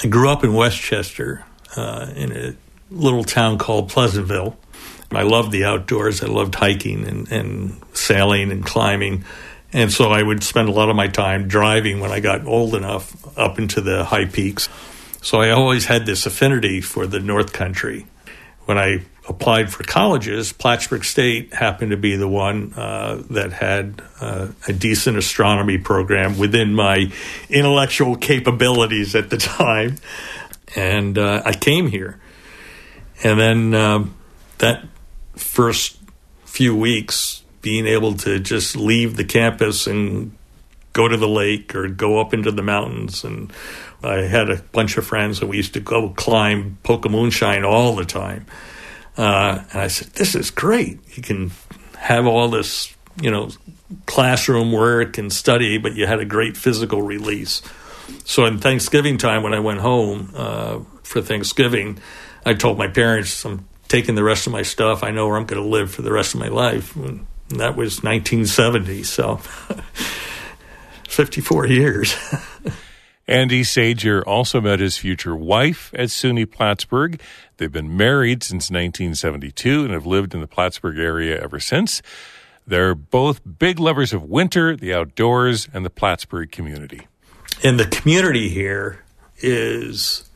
I 0.03 0.07
grew 0.07 0.29
up 0.29 0.43
in 0.43 0.53
Westchester 0.53 1.43
uh, 1.75 2.11
in 2.15 2.31
a 2.31 2.55
little 2.91 3.23
town 3.23 3.57
called 3.57 3.89
Pleasantville. 3.89 4.55
I 5.11 5.23
loved 5.23 5.51
the 5.51 5.65
outdoors. 5.65 6.23
I 6.23 6.27
loved 6.27 6.55
hiking 6.55 7.07
and, 7.07 7.31
and 7.31 7.81
sailing 7.93 8.51
and 8.51 8.63
climbing. 8.63 9.25
And 9.73 9.91
so 9.91 10.11
I 10.11 10.21
would 10.21 10.43
spend 10.43 10.69
a 10.69 10.71
lot 10.71 10.89
of 10.89 10.95
my 10.95 11.07
time 11.07 11.47
driving 11.47 11.99
when 11.99 12.11
I 12.11 12.19
got 12.19 12.45
old 12.45 12.75
enough 12.75 13.37
up 13.37 13.57
into 13.57 13.81
the 13.81 14.05
high 14.05 14.25
peaks. 14.25 14.69
So 15.21 15.41
I 15.41 15.49
always 15.49 15.85
had 15.85 16.05
this 16.05 16.25
affinity 16.25 16.79
for 16.79 17.07
the 17.07 17.19
North 17.19 17.53
Country. 17.53 18.05
When 18.65 18.77
I 18.77 19.03
applied 19.27 19.71
for 19.71 19.83
colleges, 19.83 20.53
Plattsburgh 20.53 21.03
State 21.03 21.53
happened 21.53 21.91
to 21.91 21.97
be 21.97 22.15
the 22.15 22.27
one 22.27 22.73
uh, 22.75 23.23
that 23.31 23.53
had 23.53 24.01
uh, 24.21 24.49
a 24.67 24.73
decent 24.73 25.17
astronomy 25.17 25.77
program 25.77 26.37
within 26.37 26.73
my 26.73 27.11
intellectual 27.49 28.15
capabilities 28.15 29.15
at 29.15 29.29
the 29.29 29.37
time. 29.37 29.95
And 30.75 31.17
uh, 31.17 31.41
I 31.45 31.53
came 31.53 31.87
here. 31.87 32.19
And 33.23 33.39
then 33.39 33.73
um, 33.73 34.15
that 34.57 34.85
first 35.35 35.97
few 36.45 36.75
weeks, 36.75 37.42
being 37.63 37.87
able 37.87 38.13
to 38.13 38.39
just 38.39 38.75
leave 38.75 39.15
the 39.15 39.23
campus 39.23 39.87
and 39.87 40.37
go 40.91 41.07
to 41.07 41.17
the 41.17 41.27
lake 41.27 41.73
or 41.73 41.87
go 41.87 42.21
up 42.21 42.35
into 42.35 42.51
the 42.51 42.61
mountains. 42.61 43.23
And 43.23 43.51
I 44.03 44.17
had 44.17 44.51
a 44.51 44.61
bunch 44.71 44.97
of 44.97 45.07
friends 45.07 45.41
and 45.41 45.49
we 45.49 45.57
used 45.57 45.73
to 45.73 45.79
go 45.79 46.09
climb 46.09 46.77
Poke-O-Moonshine 46.83 47.63
all 47.63 47.95
the 47.95 48.05
time. 48.05 48.45
Uh, 49.17 49.63
and 49.71 49.81
I 49.81 49.87
said, 49.87 50.09
this 50.09 50.35
is 50.35 50.51
great. 50.51 50.99
You 51.17 51.23
can 51.23 51.51
have 51.97 52.27
all 52.27 52.49
this, 52.49 52.95
you 53.19 53.31
know, 53.31 53.49
classroom 54.05 54.71
work 54.71 55.17
and 55.17 55.31
study, 55.31 55.77
but 55.77 55.95
you 55.95 56.05
had 56.05 56.19
a 56.19 56.25
great 56.25 56.57
physical 56.57 57.01
release. 57.01 57.61
So 58.25 58.45
in 58.45 58.59
Thanksgiving 58.59 59.17
time, 59.17 59.41
when 59.41 59.53
I 59.53 59.59
went 59.59 59.79
home 59.79 60.31
uh, 60.35 60.79
for 61.03 61.21
Thanksgiving, 61.21 61.99
I 62.45 62.55
told 62.55 62.77
my 62.77 62.87
parents, 62.87 63.45
I'm 63.45 63.67
taking 63.87 64.15
the 64.15 64.23
rest 64.23 64.47
of 64.47 64.53
my 64.53 64.63
stuff. 64.63 65.03
I 65.03 65.11
know 65.11 65.27
where 65.27 65.37
I'm 65.37 65.45
going 65.45 65.61
to 65.61 65.67
live 65.67 65.91
for 65.91 66.01
the 66.01 66.11
rest 66.11 66.33
of 66.33 66.39
my 66.39 66.49
life. 66.49 66.95
That 67.49 67.75
was 67.75 68.03
1970, 68.03 69.03
so 69.03 69.37
54 71.07 71.67
years. 71.67 72.15
Andy 73.27 73.63
Sager 73.63 74.21
also 74.27 74.59
met 74.59 74.79
his 74.79 74.97
future 74.97 75.35
wife 75.35 75.93
at 75.93 76.09
SUNY 76.09 76.49
Plattsburgh. 76.49 77.21
They've 77.57 77.71
been 77.71 77.95
married 77.95 78.43
since 78.43 78.69
1972 78.69 79.85
and 79.85 79.93
have 79.93 80.05
lived 80.05 80.33
in 80.33 80.41
the 80.41 80.47
Plattsburgh 80.47 80.99
area 80.99 81.41
ever 81.41 81.59
since. 81.59 82.01
They're 82.67 82.95
both 82.95 83.41
big 83.59 83.79
lovers 83.79 84.13
of 84.13 84.23
winter, 84.23 84.75
the 84.75 84.93
outdoors, 84.93 85.69
and 85.73 85.85
the 85.85 85.89
Plattsburgh 85.89 86.51
community. 86.51 87.07
And 87.63 87.79
the 87.79 87.85
community 87.85 88.49
here 88.49 89.03
is 89.37 90.29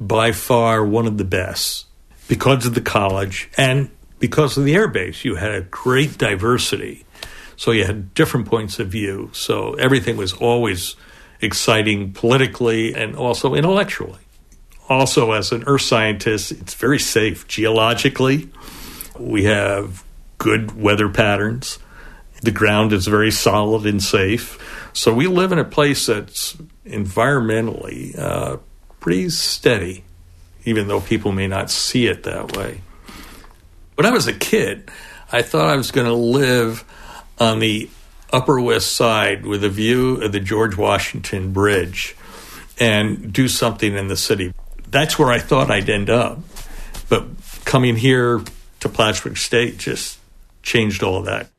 by 0.00 0.32
far 0.32 0.84
one 0.84 1.06
of 1.06 1.16
the 1.16 1.24
best 1.24 1.86
because 2.28 2.66
of 2.66 2.74
the 2.74 2.80
college 2.80 3.50
and 3.56 3.90
because 4.22 4.56
of 4.56 4.64
the 4.64 4.74
airbase. 4.74 5.24
You 5.24 5.34
had 5.34 5.50
a 5.50 5.62
great 5.62 6.16
diversity. 6.16 7.04
So 7.56 7.72
you 7.72 7.84
had 7.84 8.14
different 8.14 8.46
points 8.46 8.78
of 8.78 8.86
view. 8.86 9.30
So 9.32 9.74
everything 9.74 10.16
was 10.16 10.32
always 10.32 10.94
exciting 11.40 12.12
politically 12.12 12.94
and 12.94 13.16
also 13.16 13.54
intellectually. 13.56 14.20
Also, 14.88 15.32
as 15.32 15.50
an 15.50 15.64
earth 15.66 15.82
scientist, 15.82 16.52
it's 16.52 16.74
very 16.74 17.00
safe 17.00 17.48
geologically. 17.48 18.48
We 19.18 19.42
have 19.44 20.04
good 20.38 20.80
weather 20.80 21.08
patterns. 21.08 21.80
The 22.42 22.52
ground 22.52 22.92
is 22.92 23.08
very 23.08 23.32
solid 23.32 23.86
and 23.86 24.00
safe. 24.00 24.88
So 24.92 25.12
we 25.12 25.26
live 25.26 25.50
in 25.50 25.58
a 25.58 25.64
place 25.64 26.06
that's 26.06 26.54
environmentally 26.86 28.16
uh, 28.16 28.58
pretty 29.00 29.30
steady, 29.30 30.04
even 30.64 30.86
though 30.86 31.00
people 31.00 31.32
may 31.32 31.48
not 31.48 31.72
see 31.72 32.06
it 32.06 32.22
that 32.22 32.56
way. 32.56 32.82
When 33.94 34.06
I 34.06 34.10
was 34.10 34.26
a 34.26 34.32
kid, 34.32 34.90
I 35.30 35.42
thought 35.42 35.68
I 35.68 35.76
was 35.76 35.90
going 35.90 36.06
to 36.06 36.14
live 36.14 36.84
on 37.38 37.58
the 37.58 37.90
Upper 38.32 38.60
West 38.60 38.94
Side 38.94 39.44
with 39.44 39.62
a 39.62 39.68
view 39.68 40.16
of 40.22 40.32
the 40.32 40.40
George 40.40 40.76
Washington 40.76 41.52
Bridge 41.52 42.16
and 42.80 43.32
do 43.32 43.48
something 43.48 43.94
in 43.94 44.08
the 44.08 44.16
city. 44.16 44.54
That's 44.88 45.18
where 45.18 45.30
I 45.30 45.38
thought 45.38 45.70
I'd 45.70 45.90
end 45.90 46.08
up. 46.08 46.38
But 47.08 47.26
coming 47.64 47.96
here 47.96 48.42
to 48.80 48.88
Plattsburgh 48.88 49.36
State 49.36 49.76
just 49.76 50.18
changed 50.62 51.02
all 51.02 51.18
of 51.18 51.26
that. 51.26 51.51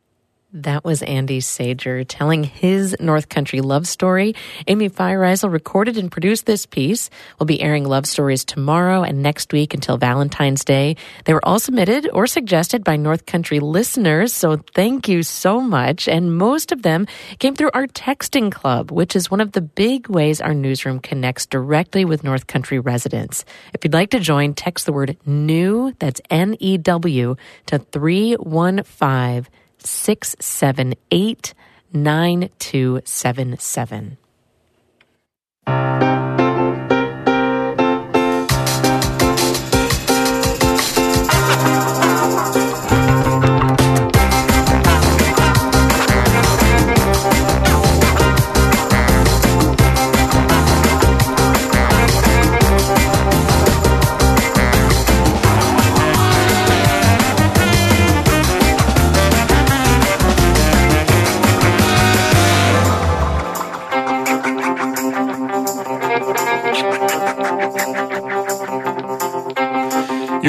That 0.57 0.85
was 0.85 1.01
Andy 1.01 1.39
Sager 1.39 2.03
telling 2.03 2.43
his 2.43 2.95
North 2.99 3.27
Country 3.27 3.61
love 3.61 3.87
story. 3.87 4.35
Amy 4.67 4.87
Feiereisel 4.87 5.51
recorded 5.51 5.97
and 5.97 6.11
produced 6.11 6.45
this 6.45 6.67
piece. 6.67 7.09
We'll 7.39 7.47
be 7.47 7.59
airing 7.59 7.85
love 7.85 8.05
stories 8.05 8.45
tomorrow 8.45 9.01
and 9.01 9.23
next 9.23 9.51
week 9.51 9.73
until 9.73 9.97
Valentine's 9.97 10.63
Day. 10.63 10.95
They 11.25 11.33
were 11.33 11.43
all 11.43 11.57
submitted 11.57 12.07
or 12.13 12.27
suggested 12.27 12.83
by 12.83 12.97
North 12.97 13.25
Country 13.25 13.59
listeners, 13.59 14.31
so 14.31 14.57
thank 14.75 15.07
you 15.07 15.23
so 15.23 15.59
much. 15.59 16.07
And 16.07 16.37
most 16.37 16.71
of 16.71 16.83
them 16.83 17.07
came 17.39 17.55
through 17.55 17.71
our 17.73 17.87
texting 17.87 18.51
club, 18.51 18.91
which 18.91 19.15
is 19.15 19.31
one 19.31 19.41
of 19.41 19.53
the 19.53 19.61
big 19.61 20.07
ways 20.07 20.39
our 20.39 20.53
newsroom 20.53 20.99
connects 20.99 21.47
directly 21.47 22.05
with 22.05 22.23
North 22.23 22.45
Country 22.45 22.77
residents. 22.77 23.43
If 23.73 23.83
you'd 23.83 23.93
like 23.93 24.11
to 24.11 24.19
join, 24.19 24.53
text 24.53 24.85
the 24.85 24.93
word 24.93 25.17
new, 25.25 25.95
that's 25.97 26.21
N 26.29 26.57
E 26.59 26.77
W, 26.77 27.37
to 27.65 27.79
315- 27.79 29.47
678 29.83 31.53
9277. 31.93 34.17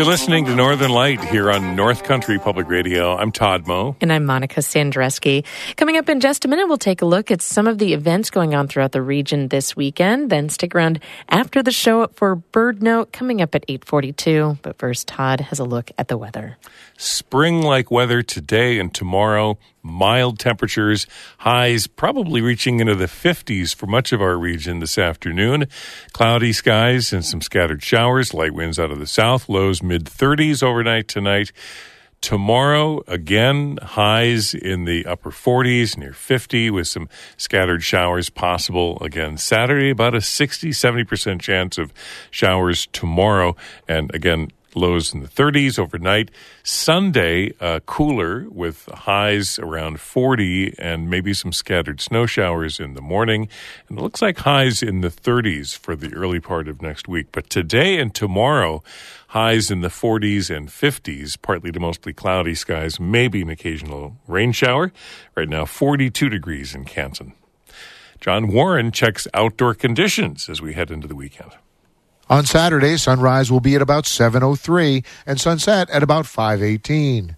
You're 0.04 0.10
listening 0.10 0.44
to 0.44 0.54
Northern 0.54 0.90
Light 0.90 1.24
here 1.24 1.50
on 1.50 1.74
North 1.74 2.04
Country 2.04 2.38
Public 2.38 2.68
Radio. 2.68 3.16
I'm 3.16 3.32
Todd 3.32 3.66
Moe. 3.66 3.96
And 4.02 4.12
I'm 4.12 4.26
Monica 4.26 4.60
Sandreczki. 4.60 5.46
Coming 5.78 5.96
up 5.96 6.10
in 6.10 6.20
just 6.20 6.44
a 6.44 6.48
minute, 6.48 6.66
we'll 6.66 6.76
take 6.76 7.00
a 7.00 7.06
look 7.06 7.30
at 7.30 7.40
some 7.40 7.66
of 7.66 7.78
the 7.78 7.94
events 7.94 8.28
going 8.28 8.54
on 8.54 8.68
throughout 8.68 8.92
the 8.92 9.00
region 9.00 9.48
this 9.48 9.74
weekend. 9.74 10.28
Then 10.28 10.50
stick 10.50 10.74
around 10.74 11.00
after 11.30 11.62
the 11.62 11.72
show 11.72 12.06
for 12.08 12.34
Bird 12.34 12.82
Note 12.82 13.12
coming 13.12 13.40
up 13.40 13.54
at 13.54 13.64
842. 13.66 14.58
But 14.60 14.76
first, 14.76 15.08
Todd 15.08 15.40
has 15.40 15.58
a 15.58 15.64
look 15.64 15.90
at 15.96 16.08
the 16.08 16.18
weather. 16.18 16.58
Spring 16.98 17.62
like 17.62 17.90
weather 17.90 18.20
today 18.20 18.78
and 18.78 18.92
tomorrow. 18.92 19.56
Mild 19.84 20.38
temperatures, 20.38 21.06
highs 21.38 21.86
probably 21.86 22.40
reaching 22.40 22.80
into 22.80 22.94
the 22.94 23.04
50s 23.04 23.74
for 23.74 23.86
much 23.86 24.12
of 24.12 24.22
our 24.22 24.38
region 24.38 24.80
this 24.80 24.96
afternoon. 24.96 25.66
Cloudy 26.12 26.54
skies 26.54 27.12
and 27.12 27.22
some 27.22 27.42
scattered 27.42 27.82
showers, 27.82 28.32
light 28.32 28.54
winds 28.54 28.78
out 28.78 28.90
of 28.90 28.98
the 28.98 29.06
south, 29.06 29.46
lows 29.46 29.82
mid 29.82 30.06
30s 30.06 30.62
overnight 30.62 31.06
tonight. 31.06 31.52
Tomorrow, 32.22 33.02
again, 33.06 33.78
highs 33.82 34.54
in 34.54 34.86
the 34.86 35.04
upper 35.04 35.30
40s, 35.30 35.98
near 35.98 36.14
50, 36.14 36.70
with 36.70 36.88
some 36.88 37.06
scattered 37.36 37.82
showers 37.82 38.30
possible. 38.30 38.96
Again, 39.02 39.36
Saturday, 39.36 39.90
about 39.90 40.14
a 40.14 40.22
60, 40.22 40.70
70% 40.70 41.42
chance 41.42 41.76
of 41.76 41.92
showers 42.30 42.88
tomorrow. 42.92 43.56
And 43.86 44.10
again, 44.14 44.52
lows 44.76 45.14
in 45.14 45.20
the 45.20 45.28
30s 45.28 45.78
overnight. 45.78 46.30
Sunday, 46.62 47.52
uh, 47.60 47.80
cooler 47.86 48.46
with 48.50 48.86
highs 48.86 49.58
around 49.58 50.00
40 50.00 50.74
and 50.78 51.08
maybe 51.08 51.34
some 51.34 51.52
scattered 51.52 52.00
snow 52.00 52.26
showers 52.26 52.80
in 52.80 52.94
the 52.94 53.00
morning. 53.00 53.48
And 53.88 53.98
it 53.98 54.02
looks 54.02 54.22
like 54.22 54.38
highs 54.38 54.82
in 54.82 55.00
the 55.00 55.08
30s 55.10 55.76
for 55.76 55.96
the 55.96 56.12
early 56.14 56.40
part 56.40 56.68
of 56.68 56.82
next 56.82 57.08
week. 57.08 57.28
But 57.32 57.50
today 57.50 57.98
and 57.98 58.14
tomorrow, 58.14 58.82
highs 59.28 59.70
in 59.70 59.80
the 59.80 59.88
40s 59.88 60.54
and 60.54 60.68
50s, 60.68 61.40
partly 61.40 61.72
to 61.72 61.80
mostly 61.80 62.12
cloudy 62.12 62.54
skies, 62.54 63.00
maybe 63.00 63.42
an 63.42 63.50
occasional 63.50 64.16
rain 64.28 64.52
shower. 64.52 64.92
Right 65.36 65.48
now, 65.48 65.64
42 65.64 66.28
degrees 66.28 66.74
in 66.74 66.84
Canton. 66.84 67.32
John 68.20 68.46
Warren 68.48 68.90
checks 68.92 69.26
outdoor 69.34 69.74
conditions 69.74 70.48
as 70.48 70.62
we 70.62 70.72
head 70.72 70.90
into 70.90 71.08
the 71.08 71.16
weekend. 71.16 71.50
On 72.30 72.46
Saturday, 72.46 72.96
sunrise 72.96 73.52
will 73.52 73.60
be 73.60 73.74
at 73.74 73.82
about 73.82 74.06
7:03 74.06 75.04
and 75.26 75.38
sunset 75.38 75.90
at 75.90 76.02
about 76.02 76.24
5:18. 76.24 77.36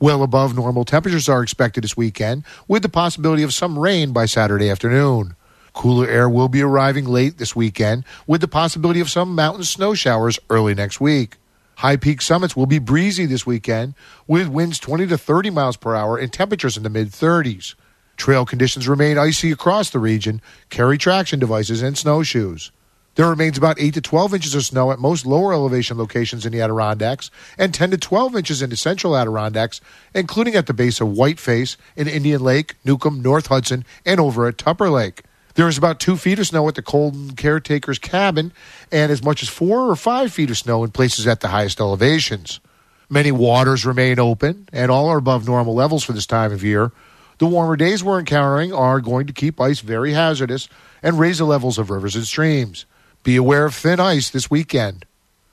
Well 0.00 0.24
above 0.24 0.56
normal 0.56 0.84
temperatures 0.84 1.28
are 1.28 1.44
expected 1.44 1.84
this 1.84 1.96
weekend 1.96 2.42
with 2.66 2.82
the 2.82 2.88
possibility 2.88 3.44
of 3.44 3.54
some 3.54 3.78
rain 3.78 4.12
by 4.12 4.26
Saturday 4.26 4.68
afternoon. 4.68 5.36
Cooler 5.72 6.08
air 6.08 6.28
will 6.28 6.48
be 6.48 6.60
arriving 6.60 7.04
late 7.04 7.38
this 7.38 7.54
weekend 7.54 8.02
with 8.26 8.40
the 8.40 8.48
possibility 8.48 8.98
of 8.98 9.08
some 9.08 9.32
mountain 9.36 9.62
snow 9.62 9.94
showers 9.94 10.40
early 10.50 10.74
next 10.74 11.00
week. 11.00 11.36
High 11.76 11.96
peak 11.96 12.20
summits 12.20 12.56
will 12.56 12.66
be 12.66 12.80
breezy 12.80 13.26
this 13.26 13.46
weekend 13.46 13.94
with 14.26 14.48
winds 14.48 14.80
20 14.80 15.06
to 15.06 15.16
30 15.16 15.50
miles 15.50 15.76
per 15.76 15.94
hour 15.94 16.18
and 16.18 16.32
temperatures 16.32 16.76
in 16.76 16.82
the 16.82 16.90
mid 16.90 17.12
30s. 17.12 17.74
Trail 18.16 18.44
conditions 18.44 18.88
remain 18.88 19.18
icy 19.18 19.52
across 19.52 19.90
the 19.90 20.00
region. 20.00 20.40
Carry 20.68 20.98
traction 20.98 21.38
devices 21.38 21.80
and 21.80 21.96
snowshoes. 21.96 22.72
There 23.16 23.30
remains 23.30 23.56
about 23.56 23.80
8 23.80 23.94
to 23.94 24.02
12 24.02 24.34
inches 24.34 24.54
of 24.54 24.64
snow 24.64 24.92
at 24.92 24.98
most 24.98 25.24
lower 25.24 25.54
elevation 25.54 25.96
locations 25.96 26.44
in 26.44 26.52
the 26.52 26.60
Adirondacks 26.60 27.30
and 27.56 27.72
10 27.72 27.92
to 27.92 27.96
12 27.98 28.36
inches 28.36 28.60
in 28.60 28.68
the 28.68 28.76
central 28.76 29.16
Adirondacks, 29.16 29.80
including 30.14 30.54
at 30.54 30.66
the 30.66 30.74
base 30.74 31.00
of 31.00 31.08
Whiteface 31.08 31.78
in 31.96 32.08
Indian 32.08 32.42
Lake, 32.42 32.74
Newcomb, 32.84 33.22
North 33.22 33.46
Hudson, 33.46 33.86
and 34.04 34.20
over 34.20 34.46
at 34.46 34.58
Tupper 34.58 34.90
Lake. 34.90 35.22
There 35.54 35.66
is 35.66 35.78
about 35.78 35.98
two 35.98 36.18
feet 36.18 36.38
of 36.38 36.46
snow 36.46 36.68
at 36.68 36.74
the 36.74 36.82
Colden 36.82 37.34
caretaker's 37.34 37.98
cabin 37.98 38.52
and 38.92 39.10
as 39.10 39.24
much 39.24 39.42
as 39.42 39.48
four 39.48 39.90
or 39.90 39.96
five 39.96 40.30
feet 40.30 40.50
of 40.50 40.58
snow 40.58 40.84
in 40.84 40.90
places 40.90 41.26
at 41.26 41.40
the 41.40 41.48
highest 41.48 41.80
elevations. 41.80 42.60
Many 43.08 43.32
waters 43.32 43.86
remain 43.86 44.18
open 44.18 44.68
and 44.74 44.90
all 44.90 45.08
are 45.08 45.16
above 45.16 45.46
normal 45.46 45.74
levels 45.74 46.04
for 46.04 46.12
this 46.12 46.26
time 46.26 46.52
of 46.52 46.62
year. 46.62 46.92
The 47.38 47.46
warmer 47.46 47.76
days 47.76 48.04
we're 48.04 48.18
encountering 48.18 48.74
are 48.74 49.00
going 49.00 49.26
to 49.26 49.32
keep 49.32 49.58
ice 49.58 49.80
very 49.80 50.12
hazardous 50.12 50.68
and 51.02 51.18
raise 51.18 51.38
the 51.38 51.46
levels 51.46 51.78
of 51.78 51.88
rivers 51.88 52.14
and 52.14 52.26
streams. 52.26 52.84
Be 53.26 53.34
aware 53.34 53.64
of 53.64 53.74
thin 53.74 53.98
ice 53.98 54.30
this 54.30 54.48
weekend. 54.48 55.04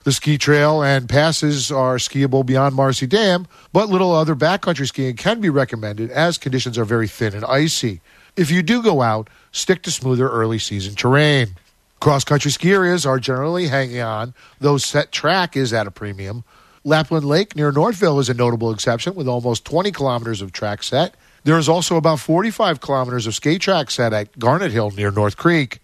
The 0.04 0.12
ski 0.12 0.38
trail 0.38 0.80
and 0.80 1.08
passes 1.08 1.72
are 1.72 1.96
skiable 1.96 2.46
beyond 2.46 2.76
Marcy 2.76 3.08
Dam, 3.08 3.48
but 3.72 3.88
little 3.88 4.12
other 4.12 4.36
backcountry 4.36 4.86
skiing 4.86 5.16
can 5.16 5.40
be 5.40 5.50
recommended 5.50 6.08
as 6.12 6.38
conditions 6.38 6.78
are 6.78 6.84
very 6.84 7.08
thin 7.08 7.34
and 7.34 7.44
icy. 7.44 8.00
If 8.36 8.48
you 8.48 8.62
do 8.62 8.80
go 8.80 9.02
out, 9.02 9.28
stick 9.50 9.82
to 9.82 9.90
smoother 9.90 10.28
early 10.28 10.60
season 10.60 10.94
terrain. 10.94 11.56
Cross 11.98 12.22
country 12.22 12.52
ski 12.52 12.70
areas 12.70 13.04
are 13.04 13.18
generally 13.18 13.66
hanging 13.66 13.98
on, 13.98 14.34
though 14.60 14.78
set 14.78 15.10
track 15.10 15.56
is 15.56 15.72
at 15.72 15.88
a 15.88 15.90
premium. 15.90 16.44
Lapland 16.84 17.24
Lake 17.24 17.56
near 17.56 17.72
Northville 17.72 18.20
is 18.20 18.28
a 18.28 18.34
notable 18.34 18.70
exception 18.70 19.16
with 19.16 19.26
almost 19.26 19.64
20 19.64 19.90
kilometers 19.90 20.40
of 20.40 20.52
track 20.52 20.84
set. 20.84 21.16
There 21.42 21.58
is 21.58 21.68
also 21.68 21.96
about 21.96 22.20
45 22.20 22.80
kilometers 22.80 23.26
of 23.26 23.34
skate 23.34 23.62
track 23.62 23.90
set 23.90 24.12
at 24.12 24.38
Garnet 24.38 24.70
Hill 24.70 24.92
near 24.92 25.10
North 25.10 25.36
Creek. 25.36 25.80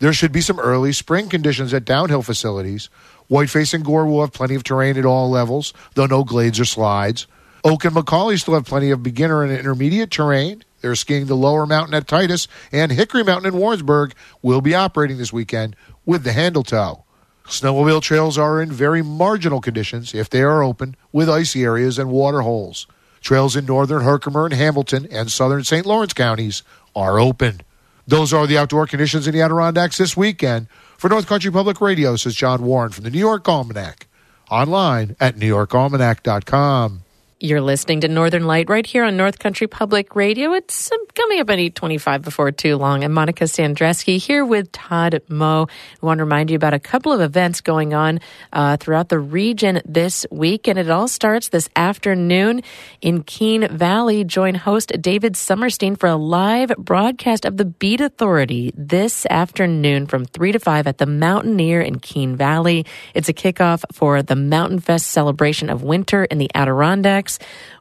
There 0.00 0.14
should 0.14 0.32
be 0.32 0.40
some 0.40 0.58
early 0.58 0.92
spring 0.92 1.28
conditions 1.28 1.74
at 1.74 1.84
downhill 1.84 2.22
facilities. 2.22 2.88
Whiteface 3.28 3.74
and 3.74 3.84
Gore 3.84 4.06
will 4.06 4.22
have 4.22 4.32
plenty 4.32 4.54
of 4.54 4.64
terrain 4.64 4.96
at 4.96 5.04
all 5.04 5.30
levels, 5.30 5.74
though 5.94 6.06
no 6.06 6.24
glades 6.24 6.58
or 6.58 6.64
slides. 6.64 7.26
Oak 7.64 7.84
and 7.84 7.94
McCauley 7.94 8.40
still 8.40 8.54
have 8.54 8.64
plenty 8.64 8.90
of 8.90 9.02
beginner 9.02 9.42
and 9.42 9.52
intermediate 9.52 10.10
terrain. 10.10 10.64
They're 10.80 10.94
skiing 10.94 11.26
the 11.26 11.36
lower 11.36 11.66
mountain 11.66 11.92
at 11.92 12.08
Titus, 12.08 12.48
and 12.72 12.90
Hickory 12.90 13.22
Mountain 13.22 13.52
in 13.52 13.60
Warrensburg 13.60 14.14
will 14.40 14.62
be 14.62 14.74
operating 14.74 15.18
this 15.18 15.34
weekend 15.34 15.76
with 16.06 16.24
the 16.24 16.32
handle 16.32 16.62
tow. 16.62 17.04
Snowmobile 17.44 18.00
trails 18.00 18.38
are 18.38 18.62
in 18.62 18.72
very 18.72 19.02
marginal 19.02 19.60
conditions 19.60 20.14
if 20.14 20.30
they 20.30 20.40
are 20.40 20.62
open, 20.62 20.96
with 21.12 21.28
icy 21.28 21.62
areas 21.62 21.98
and 21.98 22.08
water 22.08 22.40
holes. 22.40 22.86
Trails 23.20 23.54
in 23.54 23.66
northern 23.66 24.02
Herkimer 24.02 24.46
and 24.46 24.54
Hamilton 24.54 25.06
and 25.10 25.30
southern 25.30 25.64
St. 25.64 25.84
Lawrence 25.84 26.14
counties 26.14 26.62
are 26.96 27.18
open. 27.18 27.60
Those 28.06 28.32
are 28.32 28.46
the 28.46 28.58
outdoor 28.58 28.86
conditions 28.86 29.26
in 29.26 29.34
the 29.34 29.42
Adirondacks 29.42 29.98
this 29.98 30.16
weekend. 30.16 30.68
For 30.96 31.08
North 31.08 31.26
Country 31.26 31.50
Public 31.50 31.80
Radio, 31.80 32.16
says 32.16 32.34
John 32.34 32.62
Warren 32.62 32.90
from 32.90 33.04
the 33.04 33.10
New 33.10 33.18
York 33.18 33.44
Almanack. 33.44 34.02
Online 34.50 35.16
at 35.20 35.36
newyorkalmanack.com. 35.36 37.02
You're 37.42 37.62
listening 37.62 38.02
to 38.02 38.08
Northern 38.08 38.46
Light 38.46 38.68
right 38.68 38.84
here 38.84 39.02
on 39.02 39.16
North 39.16 39.38
Country 39.38 39.66
Public 39.66 40.14
Radio. 40.14 40.52
It's 40.52 40.92
um, 40.92 40.98
coming 41.14 41.40
up 41.40 41.48
at 41.48 41.58
825 41.58 42.20
before 42.20 42.52
too 42.52 42.76
long. 42.76 43.02
I'm 43.02 43.12
Monica 43.12 43.44
Sandreczki 43.44 44.18
here 44.18 44.44
with 44.44 44.70
Todd 44.72 45.22
Moe. 45.26 45.66
I 46.02 46.04
want 46.04 46.18
to 46.18 46.24
remind 46.24 46.50
you 46.50 46.56
about 46.56 46.74
a 46.74 46.78
couple 46.78 47.12
of 47.12 47.22
events 47.22 47.62
going 47.62 47.94
on 47.94 48.20
uh, 48.52 48.76
throughout 48.76 49.08
the 49.08 49.18
region 49.18 49.80
this 49.86 50.26
week. 50.30 50.68
And 50.68 50.78
it 50.78 50.90
all 50.90 51.08
starts 51.08 51.48
this 51.48 51.70
afternoon 51.76 52.62
in 53.00 53.22
Keene 53.22 53.74
Valley. 53.74 54.22
Join 54.22 54.54
host 54.54 54.92
David 55.00 55.34
Sommerstein 55.34 55.96
for 55.96 56.10
a 56.10 56.16
live 56.16 56.74
broadcast 56.76 57.46
of 57.46 57.56
the 57.56 57.64
Beat 57.64 58.02
Authority 58.02 58.70
this 58.76 59.24
afternoon 59.30 60.08
from 60.08 60.26
3 60.26 60.52
to 60.52 60.58
5 60.58 60.86
at 60.86 60.98
the 60.98 61.06
Mountaineer 61.06 61.80
in 61.80 62.00
Keene 62.00 62.36
Valley. 62.36 62.84
It's 63.14 63.30
a 63.30 63.32
kickoff 63.32 63.82
for 63.94 64.22
the 64.22 64.36
Mountain 64.36 64.80
Fest 64.80 65.06
celebration 65.06 65.70
of 65.70 65.82
winter 65.82 66.24
in 66.24 66.36
the 66.36 66.50
Adirondacks. 66.54 67.29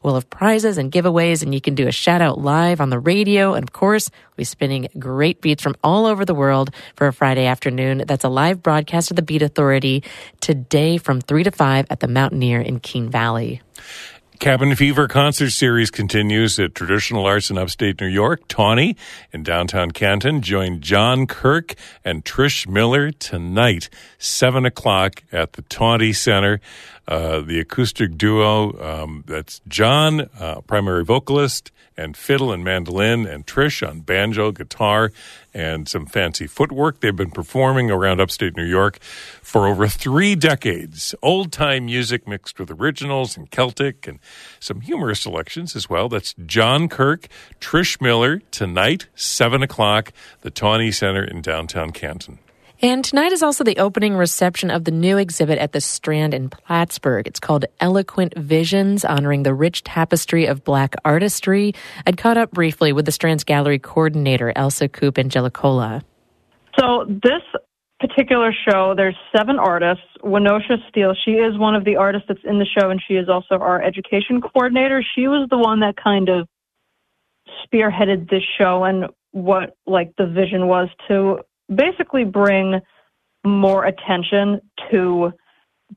We'll 0.04 0.16
have 0.16 0.30
prizes 0.30 0.78
and 0.78 0.92
giveaways, 0.92 1.42
and 1.42 1.54
you 1.54 1.62
can 1.62 1.76
do 1.76 1.88
a 1.88 1.92
shout 1.92 2.22
out 2.22 2.40
live 2.40 2.82
on 2.82 2.90
the 2.90 3.00
radio. 3.00 3.54
And 3.54 3.64
of 3.64 3.74
course, 3.74 4.10
we'll 4.12 4.38
be 4.38 4.44
spinning 4.44 4.88
great 5.00 5.42
beats 5.42 5.64
from 5.64 5.76
all 5.84 6.06
over 6.06 6.26
the 6.26 6.36
world 6.36 6.74
for 6.96 7.08
a 7.08 7.14
Friday 7.14 7.46
afternoon. 7.46 8.04
That's 8.06 8.24
a 8.24 8.30
live 8.30 8.62
broadcast 8.62 9.12
of 9.12 9.16
the 9.16 9.22
Beat 9.22 9.42
Authority 9.42 10.04
today 10.42 10.98
from 10.98 11.22
3 11.22 11.44
to 11.44 11.52
5 11.52 11.88
at 11.90 12.00
the 12.00 12.08
Mountaineer 12.08 12.62
in 12.62 12.80
Keene 12.80 13.10
Valley. 13.10 13.62
Cabin 14.40 14.74
Fever 14.74 15.10
concert 15.10 15.50
series 15.50 15.92
continues 15.92 16.58
at 16.60 16.74
Traditional 16.74 17.26
Arts 17.26 17.50
in 17.50 17.58
upstate 17.58 18.00
New 18.00 18.08
York. 18.08 18.48
TAUNY 18.48 18.96
in 19.34 19.44
downtown 19.44 19.92
Canton. 19.92 20.42
Join 20.42 20.80
John 20.80 21.28
Kirk 21.28 21.76
and 22.06 22.24
Trish 22.24 22.66
Miller 22.66 23.12
tonight, 23.12 23.90
7 24.18 24.66
o'clock 24.66 25.24
at 25.34 25.54
the 25.54 25.64
TAUNY 25.64 26.14
Center. 26.14 26.62
Uh, 27.06 27.42
the 27.42 27.60
acoustic 27.60 28.18
duo, 28.18 28.82
um, 28.82 29.26
that's 29.28 29.60
John, 29.68 30.30
uh, 30.40 30.62
primary 30.62 31.04
vocalist, 31.04 31.74
and 32.00 32.16
fiddle 32.16 32.52
and 32.52 32.64
mandolin, 32.64 33.28
and 33.28 33.46
Trish 33.46 33.88
on 33.88 34.00
banjo, 34.00 34.52
guitar, 34.52 35.12
and 35.54 35.88
some 35.88 36.06
fancy 36.06 36.48
footwork. 36.48 37.02
They've 37.02 37.16
been 37.16 37.32
performing 37.32 37.92
around 37.92 38.22
upstate 38.22 38.56
New 38.56 38.66
York 38.66 39.00
for 39.42 39.68
over 39.68 39.88
three 39.88 40.36
decades. 40.36 41.14
Old 41.22 41.52
time 41.52 41.86
music 41.86 42.28
mixed 42.28 42.60
with 42.60 42.72
originals 42.72 43.36
and 43.36 43.52
Celtic 43.52 44.08
and 44.08 44.20
some 44.60 44.82
humorous 44.82 45.22
selections 45.22 45.76
as 45.76 45.90
well. 45.90 46.08
That's 46.08 46.34
John 46.46 46.88
Kirk, 46.88 47.28
Trish 47.60 48.00
Miller, 48.02 48.42
tonight, 48.52 49.08
7 49.16 49.62
o'clock, 49.62 50.14
the 50.42 50.52
TAUNY 50.52 50.92
Center 50.94 51.24
in 51.24 51.42
downtown 51.42 51.92
Canton. 51.92 52.40
And 52.82 53.04
tonight 53.04 53.34
is 53.34 53.44
also 53.44 53.66
the 53.66 53.78
opening 53.78 54.16
reception 54.16 54.72
of 54.72 54.86
the 54.86 54.92
new 54.92 55.18
exhibit 55.18 55.60
at 55.60 55.74
the 55.74 55.82
Strand 55.82 56.34
in 56.34 56.50
Plattsburgh. 56.50 57.28
It's 57.28 57.40
called 57.40 57.66
Eloquent 57.82 58.38
Visions, 58.38 59.04
honoring 59.04 59.44
the 59.44 59.54
rich 59.54 59.84
tapestry 59.84 60.46
of 60.46 60.64
Black 60.64 60.96
artistry. 61.04 61.76
I'd 62.08 62.16
caught 62.16 62.38
up 62.38 62.52
briefly 62.52 62.94
with 62.94 63.06
the 63.06 63.12
Strand's 63.12 63.44
gallery 63.44 63.80
coordinator, 63.80 64.54
Elsa 64.56 64.88
Coop 64.88 65.16
Angelicola. 65.16 66.04
So 66.80 67.04
this 67.06 67.42
particular 68.00 68.54
show, 68.54 68.94
there's 68.96 69.18
seven 69.36 69.60
artists. 69.60 70.06
Winosha 70.24 70.78
Steele, 70.88 71.16
she 71.26 71.32
is 71.32 71.58
one 71.58 71.76
of 71.76 71.84
the 71.84 71.98
artists 71.98 72.30
that's 72.30 72.46
in 72.46 72.60
the 72.60 72.66
show, 72.66 72.92
and 72.92 73.02
she 73.06 73.16
is 73.16 73.28
also 73.28 73.56
our 73.56 73.82
education 73.82 74.40
coordinator. 74.40 75.04
She 75.16 75.28
was 75.28 75.50
the 75.50 75.58
one 75.58 75.82
that 75.82 75.96
kind 76.02 76.30
of 76.30 76.48
spearheaded 77.66 78.30
this 78.30 78.44
show 78.58 78.86
and 78.86 79.08
what 79.32 79.76
like 79.86 80.14
the 80.18 80.28
vision 80.28 80.68
was 80.68 80.88
to 81.10 81.40
basically 81.74 82.24
bring 82.24 82.80
more 83.46 83.86
attention 83.86 84.62
to 84.92 85.32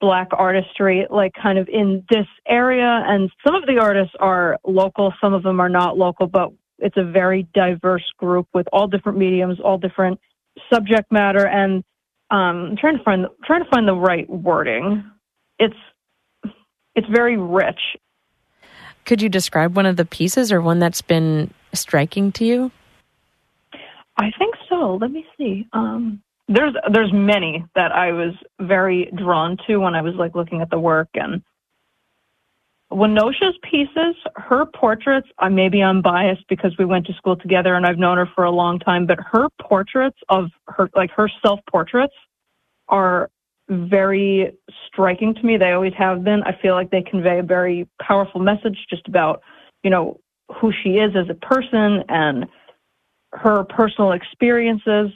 black 0.01 0.29
artistry 0.33 1.07
like 1.11 1.33
kind 1.41 1.59
of 1.59 1.69
in 1.69 2.05
this 2.11 2.27
area 2.49 3.05
and 3.07 3.31
some 3.45 3.55
of 3.55 3.67
the 3.67 3.79
artists 3.79 4.15
are 4.21 4.59
local 4.65 5.13
some 5.21 5.35
of 5.35 5.43
them 5.43 5.61
are 5.61 5.69
not 5.69 5.99
local 5.99 6.27
but 6.27 6.51
it's 6.79 6.97
a 6.97 7.05
very 7.05 7.47
diverse 7.53 8.05
group 8.17 8.47
with 8.55 8.67
all 8.73 8.87
different 8.87 9.19
mediums 9.19 9.59
all 9.63 9.77
different 9.77 10.19
subject 10.73 11.13
matter 11.13 11.47
and 11.47 11.85
um, 12.33 12.77
trying 12.81 12.97
to 12.97 13.05
find 13.05 13.27
trying 13.45 13.63
to 13.63 13.71
find 13.71 13.87
the 13.87 13.95
right 13.95 14.29
wording. 14.29 15.05
It's 15.59 15.77
it's 16.95 17.07
very 17.09 17.37
rich. 17.37 17.81
Could 19.05 19.21
you 19.21 19.29
describe 19.29 19.77
one 19.77 19.87
of 19.87 19.97
the 19.97 20.05
pieces 20.05 20.51
or 20.51 20.61
one 20.61 20.79
that's 20.79 21.03
been 21.03 21.53
striking 21.73 22.33
to 22.33 22.45
you? 22.45 22.71
I 24.17 24.31
think 24.39 24.52
so. 24.83 24.95
Let 24.97 25.11
me 25.11 25.25
see. 25.39 25.67
Um, 25.73 26.23
there's 26.49 26.75
there's 26.93 27.13
many 27.13 27.65
that 27.75 27.93
I 27.93 28.13
was 28.13 28.35
very 28.61 29.11
drawn 29.17 29.57
to 29.67 29.79
when 29.79 29.95
I 29.95 30.03
was 30.03 30.15
like 30.17 30.35
looking 30.35 30.61
at 30.61 30.71
the 30.71 30.79
work 30.79 31.09
and 31.15 31.43
Winosha's 32.91 33.57
pieces, 33.63 34.15
her 34.37 34.67
portraits, 34.67 35.27
I 35.39 35.49
maybe 35.49 35.83
I'm 35.83 36.03
biased 36.03 36.47
because 36.49 36.77
we 36.79 36.85
went 36.85 37.07
to 37.07 37.15
school 37.15 37.37
together 37.37 37.75
and 37.75 37.87
I've 37.87 37.97
known 37.97 38.19
her 38.19 38.29
for 38.35 38.45
a 38.45 38.51
long 38.51 38.79
time, 38.79 39.07
but 39.07 39.19
her 39.19 39.49
portraits 39.63 40.19
of 40.29 40.51
her, 40.69 40.91
like 40.95 41.11
her 41.13 41.31
self 41.43 41.61
portraits 41.71 42.13
are 42.89 43.31
very 43.71 44.53
striking 44.87 45.35
to 45.35 45.43
me. 45.43 45.57
They 45.57 45.73
always 45.73 45.95
have 45.97 46.23
been. 46.23 46.43
I 46.43 46.59
feel 46.61 46.75
like 46.75 46.91
they 46.91 47.01
convey 47.01 47.39
a 47.39 47.43
very 47.43 47.89
powerful 48.01 48.43
message 48.43 48.77
just 48.91 49.09
about, 49.09 49.41
you 49.83 49.89
know, 49.89 50.21
who 50.61 50.71
she 50.83 50.99
is 50.99 51.13
as 51.17 51.31
a 51.31 51.47
person 51.47 52.05
and 52.11 52.47
her 53.33 53.65
personal 53.65 54.13
experiences 54.13 55.11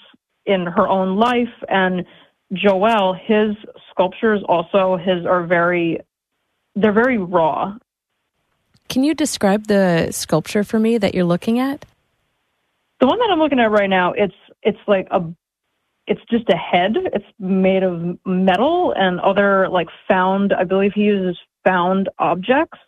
in 0.46 0.66
her 0.66 0.88
own 0.88 1.16
life. 1.16 1.52
And 1.68 2.04
Joel, 2.52 3.14
his 3.14 3.56
sculptures 3.90 4.42
also 4.48 4.96
his 4.96 5.26
are 5.26 5.46
very 5.46 6.00
they're 6.74 6.92
very 6.92 7.18
raw. 7.18 7.74
Can 8.88 9.02
you 9.02 9.14
describe 9.14 9.66
the 9.66 10.08
sculpture 10.12 10.62
for 10.62 10.78
me 10.78 10.98
that 10.98 11.14
you're 11.14 11.24
looking 11.24 11.58
at? 11.58 11.84
The 13.00 13.06
one 13.06 13.18
that 13.18 13.30
I'm 13.30 13.38
looking 13.38 13.60
at 13.60 13.70
right 13.70 13.90
now, 13.90 14.12
it's 14.12 14.34
it's 14.62 14.78
like 14.86 15.08
a 15.10 15.22
it's 16.06 16.20
just 16.30 16.48
a 16.48 16.56
head. 16.56 16.94
It's 17.12 17.24
made 17.38 17.82
of 17.82 18.18
metal 18.24 18.94
and 18.96 19.18
other 19.20 19.68
like 19.68 19.88
found, 20.06 20.52
I 20.52 20.64
believe 20.64 20.92
he 20.94 21.02
uses 21.02 21.36
found 21.64 22.08
objects. 22.18 22.78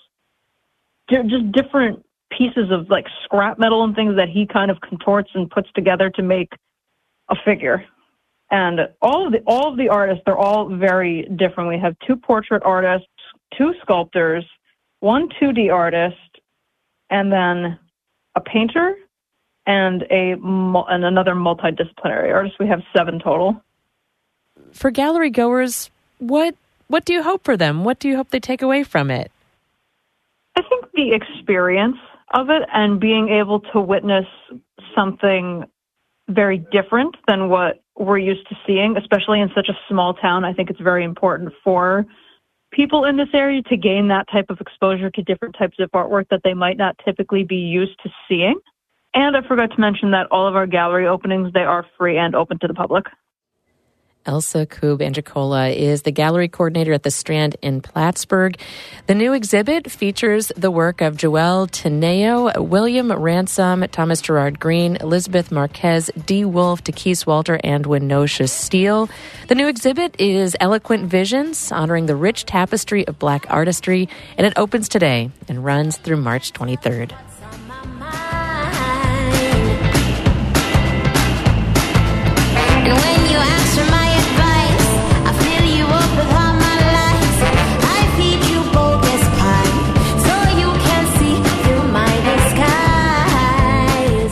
Just 1.10 1.52
different 1.52 2.04
pieces 2.30 2.70
of 2.70 2.88
like 2.90 3.06
scrap 3.24 3.58
metal 3.58 3.84
and 3.84 3.94
things 3.94 4.16
that 4.16 4.28
he 4.28 4.46
kind 4.46 4.70
of 4.70 4.80
contorts 4.80 5.30
and 5.34 5.50
puts 5.50 5.70
together 5.74 6.10
to 6.10 6.22
make 6.22 6.52
a 7.28 7.36
figure. 7.44 7.84
And 8.50 8.80
all 9.02 9.26
of 9.26 9.32
the 9.32 9.40
all 9.46 9.70
of 9.70 9.76
the 9.76 9.88
artists, 9.88 10.22
they're 10.24 10.38
all 10.38 10.68
very 10.68 11.28
different. 11.36 11.68
We 11.68 11.78
have 11.78 11.96
two 12.06 12.16
portrait 12.16 12.62
artists, 12.64 13.08
two 13.56 13.74
sculptors, 13.82 14.44
one 15.00 15.28
2D 15.40 15.72
artist, 15.72 16.16
and 17.10 17.30
then 17.30 17.78
a 18.34 18.40
painter 18.40 18.96
and 19.66 20.02
a 20.10 20.32
and 20.32 21.04
another 21.04 21.34
multidisciplinary 21.34 22.32
artist. 22.32 22.56
We 22.58 22.66
have 22.68 22.82
seven 22.96 23.20
total. 23.20 23.62
For 24.72 24.90
gallery 24.90 25.30
goers, 25.30 25.90
what 26.18 26.54
what 26.88 27.04
do 27.04 27.12
you 27.12 27.22
hope 27.22 27.44
for 27.44 27.56
them? 27.56 27.84
What 27.84 27.98
do 27.98 28.08
you 28.08 28.16
hope 28.16 28.30
they 28.30 28.40
take 28.40 28.62
away 28.62 28.82
from 28.82 29.10
it? 29.10 29.30
I 30.56 30.62
think 30.62 30.86
the 30.94 31.12
experience 31.12 31.98
of 32.32 32.50
it 32.50 32.62
and 32.72 33.00
being 33.00 33.28
able 33.28 33.60
to 33.60 33.80
witness 33.80 34.26
something 34.94 35.64
very 36.28 36.58
different 36.70 37.16
than 37.26 37.48
what 37.48 37.82
we're 37.96 38.18
used 38.18 38.48
to 38.48 38.56
seeing, 38.66 38.96
especially 38.96 39.40
in 39.40 39.50
such 39.54 39.68
a 39.68 39.78
small 39.88 40.14
town. 40.14 40.44
I 40.44 40.52
think 40.52 40.70
it's 40.70 40.80
very 40.80 41.04
important 41.04 41.52
for 41.64 42.06
people 42.70 43.04
in 43.04 43.16
this 43.16 43.28
area 43.32 43.62
to 43.62 43.76
gain 43.76 44.08
that 44.08 44.26
type 44.30 44.50
of 44.50 44.60
exposure 44.60 45.10
to 45.10 45.22
different 45.22 45.56
types 45.58 45.78
of 45.78 45.90
artwork 45.92 46.28
that 46.30 46.40
they 46.44 46.54
might 46.54 46.76
not 46.76 46.96
typically 47.04 47.44
be 47.44 47.56
used 47.56 47.98
to 48.02 48.10
seeing. 48.28 48.60
And 49.14 49.36
I 49.36 49.46
forgot 49.46 49.70
to 49.70 49.80
mention 49.80 50.10
that 50.10 50.26
all 50.30 50.46
of 50.46 50.54
our 50.54 50.66
gallery 50.66 51.06
openings, 51.06 51.52
they 51.52 51.64
are 51.64 51.86
free 51.96 52.18
and 52.18 52.34
open 52.34 52.58
to 52.60 52.68
the 52.68 52.74
public. 52.74 53.06
Elsa 54.28 54.66
Koob 54.66 54.98
Angicola 54.98 55.74
is 55.74 56.02
the 56.02 56.12
gallery 56.12 56.48
coordinator 56.48 56.92
at 56.92 57.02
the 57.02 57.10
Strand 57.10 57.56
in 57.62 57.80
Plattsburgh. 57.80 58.58
The 59.06 59.14
new 59.14 59.32
exhibit 59.32 59.90
features 59.90 60.52
the 60.54 60.70
work 60.70 61.00
of 61.00 61.16
Joel 61.16 61.66
Teneo, 61.66 62.54
William 62.60 63.10
Ransom, 63.10 63.86
Thomas 63.90 64.20
Gerard 64.20 64.60
Green, 64.60 64.96
Elizabeth 64.96 65.50
Marquez, 65.50 66.10
D. 66.26 66.44
Wolfe, 66.44 66.84
DeKees 66.84 67.24
Walter, 67.26 67.58
and 67.64 67.86
Winosha 67.86 68.50
Steele. 68.50 69.08
The 69.48 69.54
new 69.54 69.66
exhibit 69.66 70.14
is 70.20 70.54
Eloquent 70.60 71.06
Visions, 71.06 71.72
honoring 71.72 72.04
the 72.04 72.14
rich 72.14 72.44
tapestry 72.44 73.08
of 73.08 73.18
black 73.18 73.46
artistry, 73.48 74.10
and 74.36 74.46
it 74.46 74.52
opens 74.58 74.90
today 74.90 75.30
and 75.48 75.64
runs 75.64 75.96
through 75.96 76.18
March 76.18 76.52
23rd. 76.52 77.16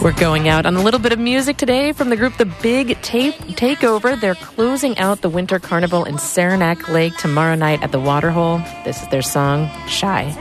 We're 0.06 0.12
going 0.12 0.48
out 0.48 0.66
on 0.66 0.76
a 0.76 0.82
little 0.84 1.00
bit 1.00 1.12
of 1.12 1.18
music 1.18 1.56
today 1.56 1.90
from 1.90 2.10
the 2.10 2.16
group 2.16 2.36
The 2.36 2.46
Big 2.62 3.02
Tape 3.02 3.34
Takeover. 3.34 4.20
They're 4.20 4.36
closing 4.36 4.96
out 4.98 5.20
the 5.20 5.28
Winter 5.28 5.58
Carnival 5.58 6.04
in 6.04 6.16
Saranac 6.16 6.88
Lake 6.88 7.16
tomorrow 7.16 7.56
night 7.56 7.82
at 7.82 7.90
the 7.90 7.98
Waterhole. 7.98 8.58
This 8.84 9.02
is 9.02 9.08
their 9.08 9.20
song, 9.20 9.68
Shy. 9.88 10.32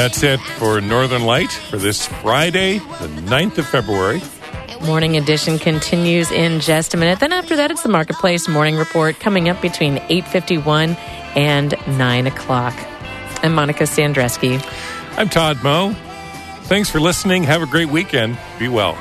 That's 0.00 0.22
it 0.22 0.40
for 0.40 0.80
Northern 0.80 1.24
Light 1.24 1.52
for 1.52 1.76
this 1.76 2.06
Friday, 2.06 2.78
the 2.78 3.08
9th 3.26 3.58
of 3.58 3.66
February. 3.66 4.22
Morning 4.86 5.18
edition 5.18 5.58
continues 5.58 6.30
in 6.30 6.60
just 6.60 6.94
a 6.94 6.96
minute. 6.96 7.20
Then 7.20 7.34
after 7.34 7.54
that, 7.56 7.70
it's 7.70 7.82
the 7.82 7.90
Marketplace 7.90 8.48
Morning 8.48 8.76
Report 8.76 9.20
coming 9.20 9.50
up 9.50 9.60
between 9.60 9.96
8.51 9.96 10.96
and 11.36 11.74
9 11.98 12.26
o'clock. 12.28 12.72
I'm 13.42 13.54
Monica 13.54 13.84
Sandreczki. 13.84 14.64
I'm 15.18 15.28
Todd 15.28 15.62
Moe. 15.62 15.92
Thanks 16.62 16.88
for 16.88 16.98
listening. 16.98 17.42
Have 17.42 17.60
a 17.60 17.66
great 17.66 17.90
weekend. 17.90 18.38
Be 18.58 18.68
well. 18.68 18.94